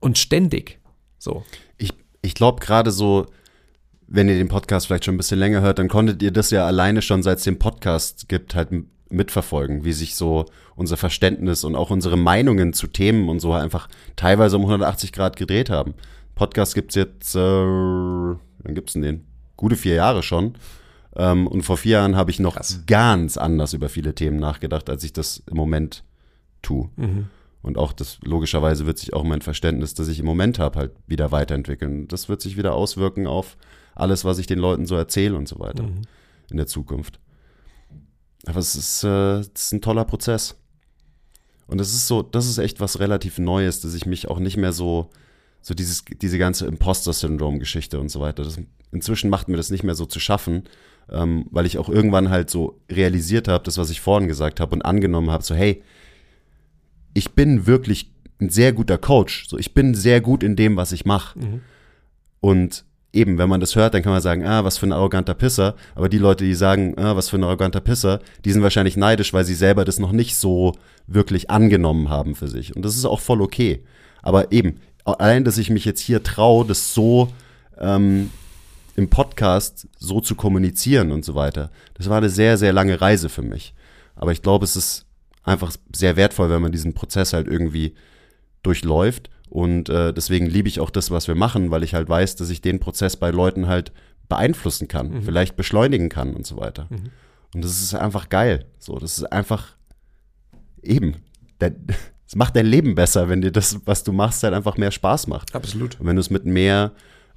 [0.00, 0.80] und ständig.
[1.18, 1.44] So.
[1.78, 1.92] Ich,
[2.22, 3.26] ich glaube gerade so,
[4.08, 6.66] wenn ihr den Podcast vielleicht schon ein bisschen länger hört, dann konntet ihr das ja
[6.66, 8.70] alleine schon, seit es den Podcast gibt, halt
[9.08, 13.88] mitverfolgen, wie sich so unser Verständnis und auch unsere Meinungen zu Themen und so einfach
[14.16, 15.94] teilweise um 180 Grad gedreht haben.
[16.34, 19.26] Podcast gibt's jetzt, äh, wann gibt's denn den?
[19.62, 20.54] gute vier Jahre schon.
[21.16, 22.82] Ähm, und vor vier Jahren habe ich noch Krass.
[22.86, 26.04] ganz anders über viele Themen nachgedacht, als ich das im Moment
[26.62, 26.90] tue.
[27.62, 30.92] Und auch das, logischerweise wird sich auch mein Verständnis, das ich im Moment habe, halt
[31.06, 32.08] wieder weiterentwickeln.
[32.08, 33.56] Das wird sich wieder auswirken auf
[33.94, 35.84] alles, was ich den Leuten so erzähle und so weiter
[36.50, 37.20] in der Zukunft.
[38.46, 40.56] Aber es ist, äh, es ist ein toller Prozess.
[41.66, 44.56] Und das ist so, das ist echt was relativ Neues, dass ich mich auch nicht
[44.56, 45.10] mehr so,
[45.60, 48.42] so dieses, diese ganze Imposter-Syndrom-Geschichte und so weiter.
[48.42, 48.58] Das,
[48.90, 50.64] inzwischen macht mir das nicht mehr so zu schaffen,
[51.10, 54.74] ähm, weil ich auch irgendwann halt so realisiert habe, das, was ich vorhin gesagt habe
[54.74, 55.82] und angenommen habe, so hey,
[57.14, 59.48] ich bin wirklich ein sehr guter Coach.
[59.48, 61.38] So, ich bin sehr gut in dem, was ich mache.
[62.40, 65.34] Und eben, wenn man das hört, dann kann man sagen, ah, was für ein arroganter
[65.34, 65.76] Pisser.
[65.94, 69.32] Aber die Leute, die sagen, ah, was für ein arroganter Pisser, die sind wahrscheinlich neidisch,
[69.32, 70.74] weil sie selber das noch nicht so
[71.06, 72.74] wirklich angenommen haben für sich.
[72.74, 73.84] Und das ist auch voll okay.
[74.22, 77.28] Aber eben, allein, dass ich mich jetzt hier traue, das so
[77.78, 78.30] ähm,
[78.96, 83.28] im Podcast so zu kommunizieren und so weiter, das war eine sehr, sehr lange Reise
[83.28, 83.74] für mich.
[84.14, 85.06] Aber ich glaube, es ist
[85.42, 87.94] einfach sehr wertvoll, wenn man diesen Prozess halt irgendwie
[88.62, 89.30] durchläuft.
[89.48, 92.50] Und äh, deswegen liebe ich auch das, was wir machen, weil ich halt weiß, dass
[92.50, 93.92] ich den Prozess bei Leuten halt
[94.28, 96.88] beeinflussen kann, vielleicht beschleunigen kann und so weiter.
[97.54, 98.64] Und das ist einfach geil.
[98.78, 99.76] So, das ist einfach
[100.82, 101.16] eben.
[102.24, 105.26] Es macht dein Leben besser, wenn dir das, was du machst, halt einfach mehr Spaß
[105.26, 105.54] macht.
[105.54, 106.00] Absolut.
[106.00, 106.92] Und wenn du es mit mehr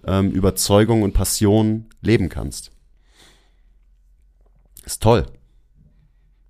[0.05, 2.71] ähm, Überzeugung und Passion leben kannst.
[4.85, 5.25] Ist toll.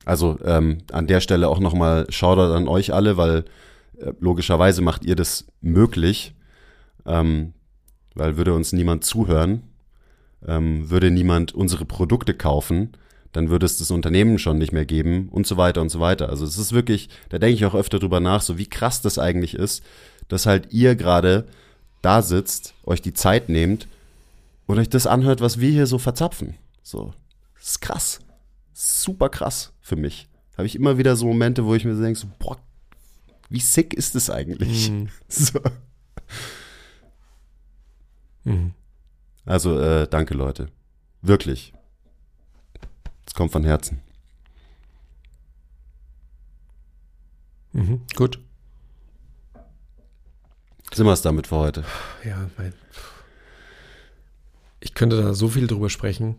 [0.04, 3.46] Also ähm, an der Stelle auch nochmal Shoutout an euch alle, weil
[3.98, 6.36] äh, logischerweise macht ihr das möglich,
[7.06, 7.54] ähm,
[8.14, 9.64] weil würde uns niemand zuhören,
[10.46, 12.92] ähm, würde niemand unsere Produkte kaufen,
[13.32, 16.30] dann würde es das Unternehmen schon nicht mehr geben und so weiter und so weiter.
[16.30, 19.18] Also es ist wirklich, da denke ich auch öfter drüber nach, so wie krass das
[19.18, 19.84] eigentlich ist,
[20.28, 21.46] dass halt ihr gerade
[22.06, 23.88] da sitzt, euch die Zeit nehmt
[24.68, 26.56] und euch das anhört, was wir hier so verzapfen.
[26.84, 27.14] So,
[27.56, 28.20] das ist krass.
[28.74, 30.30] Super krass für mich.
[30.56, 32.58] Habe ich immer wieder so Momente, wo ich mir so denke, so, boah,
[33.50, 34.92] wie sick ist das eigentlich?
[35.28, 35.60] So.
[39.48, 40.70] Also, äh, danke, Leute.
[41.24, 41.74] Wirklich.
[43.26, 44.02] Es kommt von Herzen.
[47.74, 48.02] Mhm.
[48.16, 48.40] Gut.
[50.96, 51.84] Sind wir es damit für heute?
[52.24, 52.74] Ja, mein,
[54.80, 56.38] ich könnte da so viel drüber sprechen.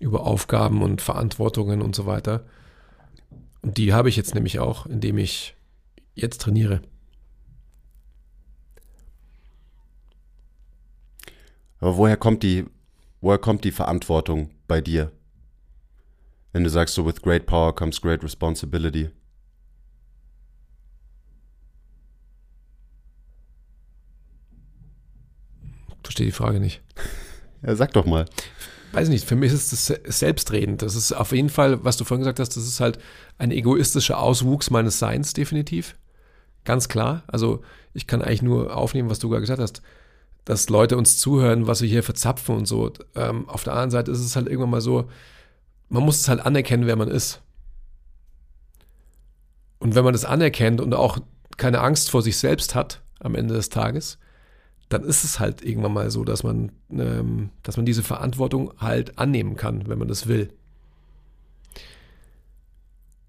[0.00, 2.44] Über Aufgaben und Verantwortungen und so weiter.
[3.62, 5.56] Und die habe ich jetzt nämlich auch, indem ich
[6.14, 6.82] jetzt trainiere.
[11.78, 12.66] Aber woher kommt die,
[13.22, 15.10] woher kommt die Verantwortung bei dir?
[16.52, 19.08] Wenn du sagst, so with great power comes great responsibility.
[26.06, 26.82] Verstehe die Frage nicht.
[27.62, 28.26] Ja, sag doch mal.
[28.92, 30.82] Weiß nicht, für mich ist das se- selbstredend.
[30.82, 32.98] Das ist auf jeden Fall, was du vorhin gesagt hast, das ist halt
[33.38, 35.96] ein egoistischer Auswuchs meines Seins, definitiv.
[36.64, 37.24] Ganz klar.
[37.26, 39.82] Also ich kann eigentlich nur aufnehmen, was du gerade gesagt hast,
[40.44, 42.92] dass Leute uns zuhören, was wir hier verzapfen und so.
[43.16, 45.10] Ähm, auf der anderen Seite ist es halt irgendwann mal so,
[45.88, 47.42] man muss es halt anerkennen, wer man ist.
[49.80, 51.18] Und wenn man das anerkennt und auch
[51.56, 54.18] keine Angst vor sich selbst hat am Ende des Tages,
[54.88, 59.18] dann ist es halt irgendwann mal so, dass man, ähm, dass man diese Verantwortung halt
[59.18, 60.50] annehmen kann, wenn man das will.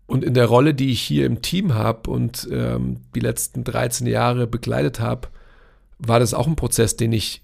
[0.06, 4.08] Und in der Rolle, die ich hier im Team habe und ähm, die letzten 13
[4.08, 5.28] Jahre begleitet habe,
[6.00, 7.44] war das auch ein Prozess, den ich,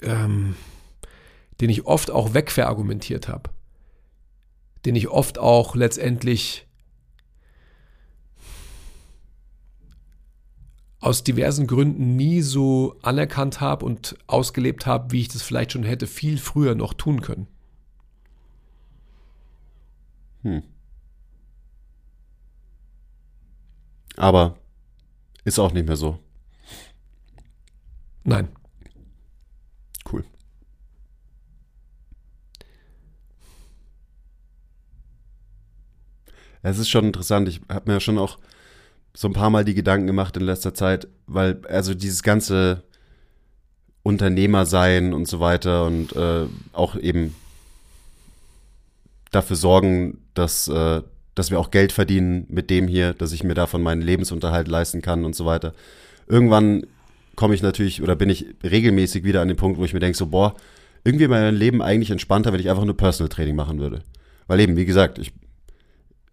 [0.00, 0.56] ähm,
[1.60, 3.50] den ich oft auch wegverargumentiert habe.
[4.86, 6.66] Den ich oft auch letztendlich
[11.04, 15.82] aus diversen Gründen nie so anerkannt habe und ausgelebt habe, wie ich das vielleicht schon
[15.82, 17.46] hätte viel früher noch tun können.
[24.16, 24.58] Aber
[25.44, 26.18] ist auch nicht mehr so.
[28.22, 28.48] Nein.
[30.10, 30.24] Cool.
[36.62, 37.46] Es ist schon interessant.
[37.46, 38.38] Ich habe mir schon auch
[39.16, 42.82] so ein paar Mal die Gedanken gemacht in letzter Zeit, weil also dieses ganze
[44.02, 47.34] Unternehmer sein und so weiter und äh, auch eben
[49.30, 51.02] dafür sorgen, dass, äh,
[51.34, 55.00] dass wir auch Geld verdienen mit dem hier, dass ich mir davon meinen Lebensunterhalt leisten
[55.00, 55.72] kann und so weiter.
[56.26, 56.86] Irgendwann
[57.36, 60.18] komme ich natürlich oder bin ich regelmäßig wieder an den Punkt, wo ich mir denke,
[60.18, 60.54] so, boah,
[61.04, 64.02] irgendwie wäre mein Leben eigentlich entspannter, wenn ich einfach nur Personal Training machen würde.
[64.46, 65.32] Weil eben, wie gesagt, ich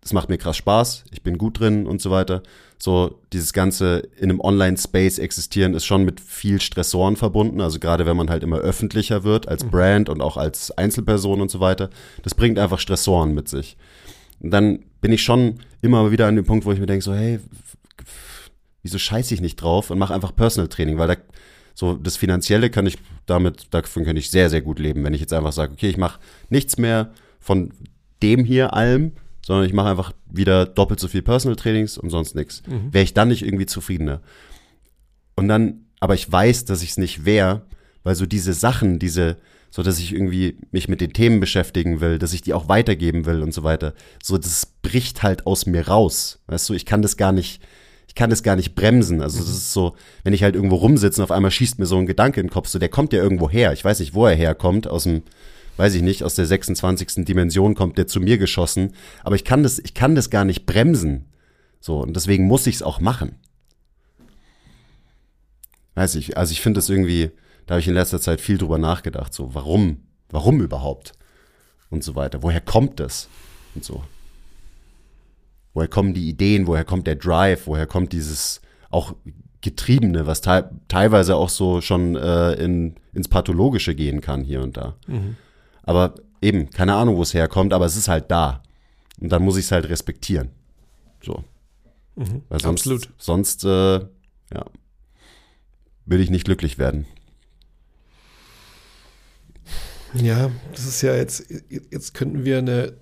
[0.01, 2.41] das macht mir krass Spaß, ich bin gut drin und so weiter.
[2.79, 7.61] So, dieses Ganze in einem Online-Space existieren ist schon mit viel Stressoren verbunden.
[7.61, 11.51] Also gerade wenn man halt immer öffentlicher wird als Brand und auch als Einzelperson und
[11.51, 11.91] so weiter.
[12.23, 13.77] Das bringt einfach Stressoren mit sich.
[14.39, 17.13] Und dann bin ich schon immer wieder an dem Punkt, wo ich mir denke, so,
[17.13, 17.39] hey,
[18.81, 21.15] wieso scheiße ich nicht drauf und mache einfach Personal Training, weil da
[21.75, 22.97] so das Finanzielle kann ich
[23.27, 25.97] damit, davon kann ich sehr, sehr gut leben, wenn ich jetzt einfach sage, okay, ich
[25.97, 27.71] mache nichts mehr von
[28.23, 29.13] dem hier allem,
[29.45, 32.61] sondern ich mache einfach wieder doppelt so viel Personal Trainings und sonst nichts.
[32.67, 32.93] Mhm.
[32.93, 34.21] Wäre ich dann nicht irgendwie zufriedener?
[35.35, 37.63] Und dann, aber ich weiß, dass ich es nicht wäre,
[38.03, 39.37] weil so diese Sachen, diese,
[39.69, 43.25] so dass ich irgendwie mich mit den Themen beschäftigen will, dass ich die auch weitergeben
[43.25, 46.39] will und so weiter, so das bricht halt aus mir raus.
[46.47, 47.61] Weißt du, ich kann das gar nicht,
[48.07, 49.21] ich kann das gar nicht bremsen.
[49.21, 51.97] Also das ist so, wenn ich halt irgendwo rumsitze und auf einmal schießt mir so
[51.97, 53.73] ein Gedanke in den Kopf, so der kommt ja irgendwo her.
[53.73, 55.23] Ich weiß nicht, wo er herkommt, aus dem,
[55.77, 57.25] weiß ich nicht, aus der 26.
[57.25, 58.93] Dimension kommt der zu mir geschossen,
[59.23, 61.25] aber ich kann das, ich kann das gar nicht bremsen.
[61.79, 63.35] So, und deswegen muss ich es auch machen.
[65.95, 67.31] Weiß ich, also ich finde das irgendwie,
[67.65, 71.13] da habe ich in letzter Zeit viel drüber nachgedacht, so, warum, warum überhaupt?
[71.89, 72.41] Und so weiter.
[72.41, 73.27] Woher kommt das?
[73.75, 74.03] Und so.
[75.73, 76.67] Woher kommen die Ideen?
[76.67, 77.67] Woher kommt der Drive?
[77.67, 79.13] Woher kommt dieses auch
[79.61, 84.75] Getriebene, was te teilweise auch so schon äh, in, ins Pathologische gehen kann hier und
[84.75, 84.95] da.
[85.83, 88.63] Aber eben, keine Ahnung, wo es herkommt, aber es ist halt da.
[89.19, 90.49] Und dann muss ich es halt respektieren.
[91.21, 91.43] So.
[92.15, 93.09] Weil sonst, Absolut.
[93.17, 94.65] Sonst, äh, ja,
[96.05, 97.05] will ich nicht glücklich werden.
[100.13, 102.97] Ja, das ist ja jetzt, jetzt könnten wir eine,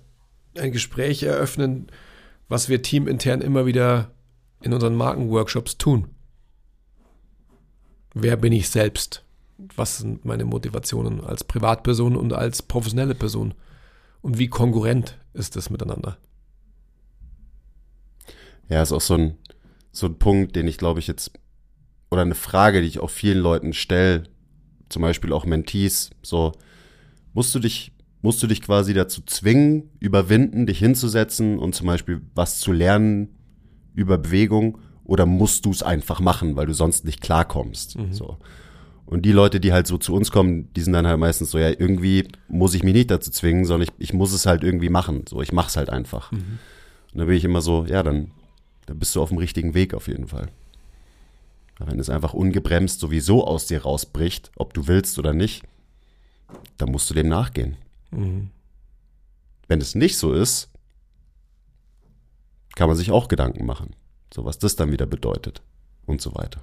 [0.56, 1.88] ein Gespräch eröffnen,
[2.48, 4.12] was wir teamintern immer wieder
[4.62, 6.08] in unseren Markenworkshops tun.
[8.14, 9.24] Wer bin ich selbst?
[9.76, 13.54] Was sind meine Motivationen als Privatperson und als professionelle Person?
[14.22, 16.18] Und wie konkurrent ist das miteinander?
[18.68, 19.36] Ja, ist auch so ein,
[19.92, 21.32] so ein Punkt, den ich glaube ich jetzt,
[22.10, 24.24] oder eine Frage, die ich auch vielen Leuten stelle,
[24.88, 26.52] zum Beispiel auch Mentees, so,
[27.32, 27.92] musst du dich,
[28.22, 33.36] musst du dich quasi dazu zwingen, überwinden, dich hinzusetzen und zum Beispiel was zu lernen
[33.94, 38.38] über Bewegung oder musst du es einfach machen, weil du sonst nicht klarkommst, so.
[39.10, 41.58] Und die Leute, die halt so zu uns kommen, die sind dann halt meistens so,
[41.58, 44.88] ja, irgendwie muss ich mich nicht dazu zwingen, sondern ich, ich muss es halt irgendwie
[44.88, 45.24] machen.
[45.28, 46.30] So, ich mach's halt einfach.
[47.12, 48.30] Und dann bin ich immer so, ja, dann,
[48.86, 50.46] dann bist du auf dem richtigen Weg auf jeden Fall.
[51.80, 55.64] Wenn es einfach ungebremst sowieso aus dir rausbricht, ob du willst oder nicht,
[56.76, 57.76] dann musst du dem nachgehen.
[59.66, 60.68] Wenn es nicht so ist,
[62.76, 63.96] kann man sich auch Gedanken machen,
[64.32, 65.62] so was das dann wieder bedeutet
[66.06, 66.62] und so weiter.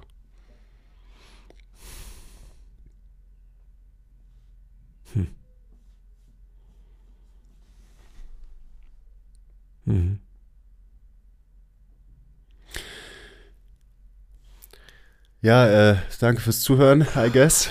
[15.40, 17.70] Ja, äh, danke fürs Zuhören, I guess.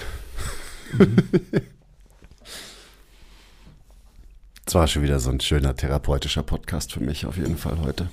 [4.65, 8.09] Es war schon wieder so ein schöner therapeutischer Podcast für mich auf jeden Fall heute.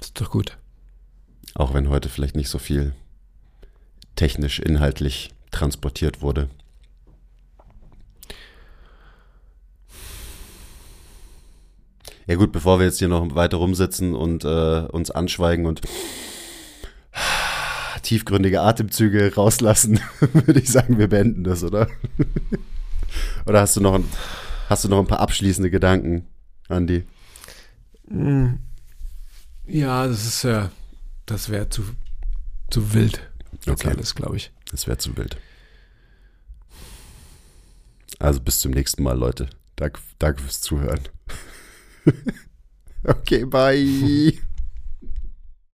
[0.00, 0.58] Ist doch gut.
[1.54, 2.94] Auch wenn heute vielleicht nicht so viel
[4.16, 6.48] technisch, inhaltlich transportiert wurde.
[12.26, 15.82] Ja gut, bevor wir jetzt hier noch weiter rumsitzen und äh, uns anschweigen und
[18.02, 20.00] tiefgründige Atemzüge rauslassen,
[20.32, 21.88] würde ich sagen, wir beenden das, oder?
[23.46, 24.04] oder hast du noch ein,
[24.68, 26.26] hast du noch ein paar abschließende Gedanken,
[26.68, 27.04] Andi?
[29.66, 30.70] Ja, das ist ja,
[31.26, 31.82] das wäre zu,
[32.70, 33.20] zu wild.
[33.64, 33.88] Das Okay.
[33.88, 34.50] alles, glaube ich.
[34.70, 35.36] Das wäre zu wild.
[38.18, 39.48] Also bis zum nächsten Mal, Leute.
[39.76, 41.00] Danke, danke fürs Zuhören.
[43.06, 44.32] okay, bye.